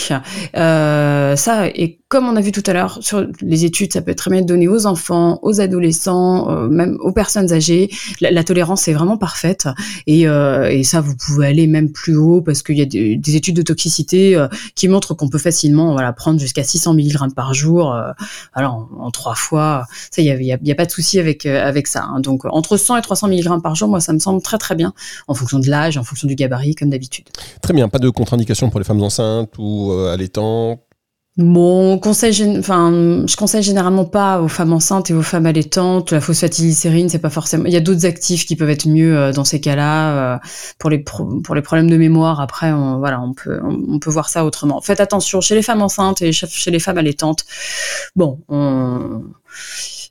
Euh, 0.56 1.36
ça, 1.36 1.68
et 1.68 2.00
comme 2.10 2.28
on 2.28 2.36
a 2.36 2.42
vu 2.42 2.52
tout 2.52 2.64
à 2.68 2.74
l'heure 2.74 3.00
sur 3.02 3.26
les 3.42 3.66
études, 3.66 3.94
ça 3.94 4.02
peut 4.02 4.12
être 4.12 4.20
très 4.20 4.32
bien 4.32 4.42
donné 4.42 4.68
aux 4.68 4.86
enfants, 4.86 5.40
aux 5.42 5.60
adolescents, 5.60 6.50
euh, 6.50 6.68
même 6.68 6.98
aux 7.02 7.12
personnes 7.12 7.52
âgées. 7.52 7.90
La, 8.22 8.30
la 8.30 8.44
tolérance 8.44 8.88
est 8.88 8.94
vraiment 8.94 9.18
parfaite 9.18 9.68
et, 10.06 10.22
et, 10.24 10.84
ça, 10.84 11.02
vous 11.02 11.16
pouvez 11.16 11.48
aller 11.48 11.66
même 11.66 11.92
plus 11.92 12.16
haut 12.16 12.42
parce 12.42 12.62
qu'il 12.62 12.78
y 12.78 12.82
a 12.82 12.86
des, 12.86 13.16
des, 13.16 13.36
études 13.36 13.56
de 13.56 13.62
toxicité 13.64 14.38
qui 14.76 14.88
montrent 14.88 15.14
qu'on 15.16 15.30
peut 15.30 15.40
facilement 15.40 15.94
voilà, 15.94 16.14
prendre 16.14 16.35
jusqu'à 16.40 16.64
600 16.64 16.94
mg 16.94 17.34
par 17.36 17.54
jour, 17.54 17.94
euh, 17.94 18.12
alors 18.54 18.90
en, 18.98 19.12
trois 19.12 19.36
fois. 19.36 19.86
Ça, 20.12 20.22
il 20.22 20.28
y 20.28 20.72
a, 20.72 20.76
pas 20.76 20.86
de 20.86 20.92
souci 20.92 21.20
avec 21.20 21.46
euh, 21.46 21.82
ça. 21.86 22.04
Hein. 22.04 22.20
Donc 22.20 22.46
entre 22.46 22.78
100 22.78 22.98
et 22.98 23.02
300 23.02 23.28
mg 23.30 23.62
par 23.62 23.76
jour, 23.76 23.90
moi, 23.90 24.00
ça 24.00 24.14
me 24.14 24.20
semble 24.20 24.42
très 24.42 24.58
très 24.58 24.76
bien 24.76 24.94
en 25.28 25.34
fonction 25.34 25.60
de 25.60 25.70
l'âge, 25.70 25.98
en 25.98 26.04
fonction 26.04 26.28
du 26.28 26.36
gabarit, 26.36 26.76
comme 26.76 26.90
d'habitude. 26.90 27.26
Très 27.62 27.74
bien, 27.74 27.90
pas 27.90 28.00
de 28.00 28.10
contre-indication 28.10 28.70
pour 28.70 28.80
les 28.80 28.86
femmes 28.86 29.02
enceintes 29.02 29.54
ou 29.58 29.92
euh, 29.92 30.14
allaitantes 30.14 30.80
Bon, 31.38 32.00
conseil, 32.00 32.58
enfin, 32.58 33.26
je 33.28 33.36
conseille 33.36 33.62
généralement 33.62 34.06
pas 34.06 34.40
aux 34.40 34.48
femmes 34.48 34.72
enceintes 34.72 35.10
et 35.10 35.14
aux 35.14 35.22
femmes 35.22 35.46
allaitantes. 35.46 36.12
La 36.14 36.22
phosphatidylsérine, 36.22 37.10
c'est 37.10 37.20
pas 37.20 37.30
forcément. 37.30 37.66
Il 37.66 37.74
y 37.74 37.76
a 37.76 37.82
d'autres 37.82 38.06
actifs 38.06 38.46
qui 38.46 38.56
peuvent 38.56 38.70
être 38.70 38.88
mieux 38.88 39.18
euh, 39.18 39.34
dans 39.34 39.44
ces 39.44 39.60
cas-là. 39.60 40.36
Euh, 40.36 40.38
pour 40.80 40.90
les 40.90 41.00
pour 41.00 41.54
les 41.54 41.62
problèmes 41.62 41.90
de 41.90 41.98
mémoire, 41.98 42.40
après, 42.40 42.72
on, 42.72 43.00
voilà, 43.00 43.20
on 43.20 43.34
peut 43.34 43.60
on, 43.64 44.00
peut 44.00 44.10
voir 44.12 44.30
ça 44.30 44.46
autrement. 44.46 44.80
Faites 44.80 45.02
attention 45.02 45.42
chez 45.42 45.56
les 45.56 45.62
femmes 45.62 45.82
enceintes 45.82 46.22
et 46.22 46.32
chez 46.32 46.72
les 46.72 46.80
femmes 46.80 47.00
allaitantes. 47.00 47.44
Bon, 48.16 48.40
on 48.48 49.24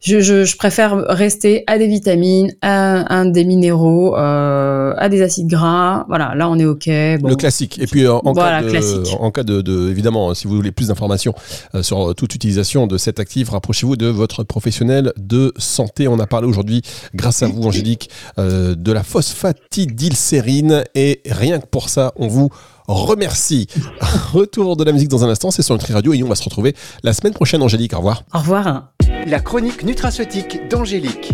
je, 0.04 0.20
je, 0.20 0.44
je, 0.44 0.56
préfère 0.56 0.96
rester 1.08 1.64
à 1.66 1.78
des 1.78 1.86
vitamines, 1.86 2.52
à, 2.60 3.20
à 3.20 3.24
des 3.24 3.44
minéraux, 3.44 4.14
euh, 4.16 4.92
à 4.98 5.08
des 5.08 5.22
acides 5.22 5.46
gras. 5.46 6.04
Voilà, 6.08 6.34
là 6.34 6.48
on 6.50 6.58
est 6.58 6.66
ok. 6.66 6.88
Bon. 7.20 7.28
Le 7.28 7.36
classique. 7.36 7.78
Et 7.80 7.86
puis 7.86 8.06
en, 8.06 8.20
voilà, 8.34 8.62
cas, 8.62 8.80
de, 8.80 9.14
en 9.18 9.30
cas 9.30 9.42
de, 9.42 9.62
de, 9.62 9.88
évidemment, 9.88 10.34
si 10.34 10.46
vous 10.46 10.56
voulez 10.56 10.72
plus 10.72 10.88
d'informations 10.88 11.34
euh, 11.74 11.82
sur 11.82 12.14
toute 12.14 12.34
utilisation 12.34 12.86
de 12.86 12.98
cet 12.98 13.18
actif, 13.18 13.48
rapprochez-vous 13.48 13.96
de 13.96 14.06
votre 14.06 14.44
professionnel 14.44 15.12
de 15.16 15.54
santé. 15.56 16.06
On 16.06 16.18
a 16.18 16.26
parlé 16.26 16.46
aujourd'hui, 16.46 16.82
grâce 17.14 17.42
à 17.42 17.46
vous, 17.46 17.62
Angélique, 17.62 18.10
euh, 18.38 18.74
de 18.74 18.92
la 18.92 19.02
phosphatidylsérine. 19.02 20.84
Et 20.94 21.22
rien 21.24 21.60
que 21.60 21.66
pour 21.66 21.88
ça, 21.88 22.12
on 22.16 22.28
vous 22.28 22.50
remercie. 22.86 23.68
Retour 24.32 24.76
de 24.76 24.84
la 24.84 24.92
musique 24.92 25.08
dans 25.08 25.24
un 25.24 25.28
instant, 25.28 25.50
c'est 25.50 25.62
sur 25.62 25.74
Nutri 25.74 25.94
Radio 25.94 26.12
et 26.12 26.22
on 26.22 26.28
va 26.28 26.34
se 26.34 26.44
retrouver 26.44 26.74
la 27.02 27.14
semaine 27.14 27.32
prochaine, 27.32 27.62
Angélique. 27.62 27.94
Au 27.94 27.98
revoir. 27.98 28.22
Au 28.34 28.38
revoir. 28.38 28.93
La 29.26 29.40
chronique 29.40 29.84
nutraceutique 29.84 30.68
d'Angélique. 30.68 31.32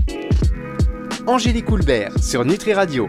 Angélique 1.26 1.68
Houlbert 1.70 2.12
sur 2.22 2.44
Nutri 2.44 2.72
Radio. 2.72 2.98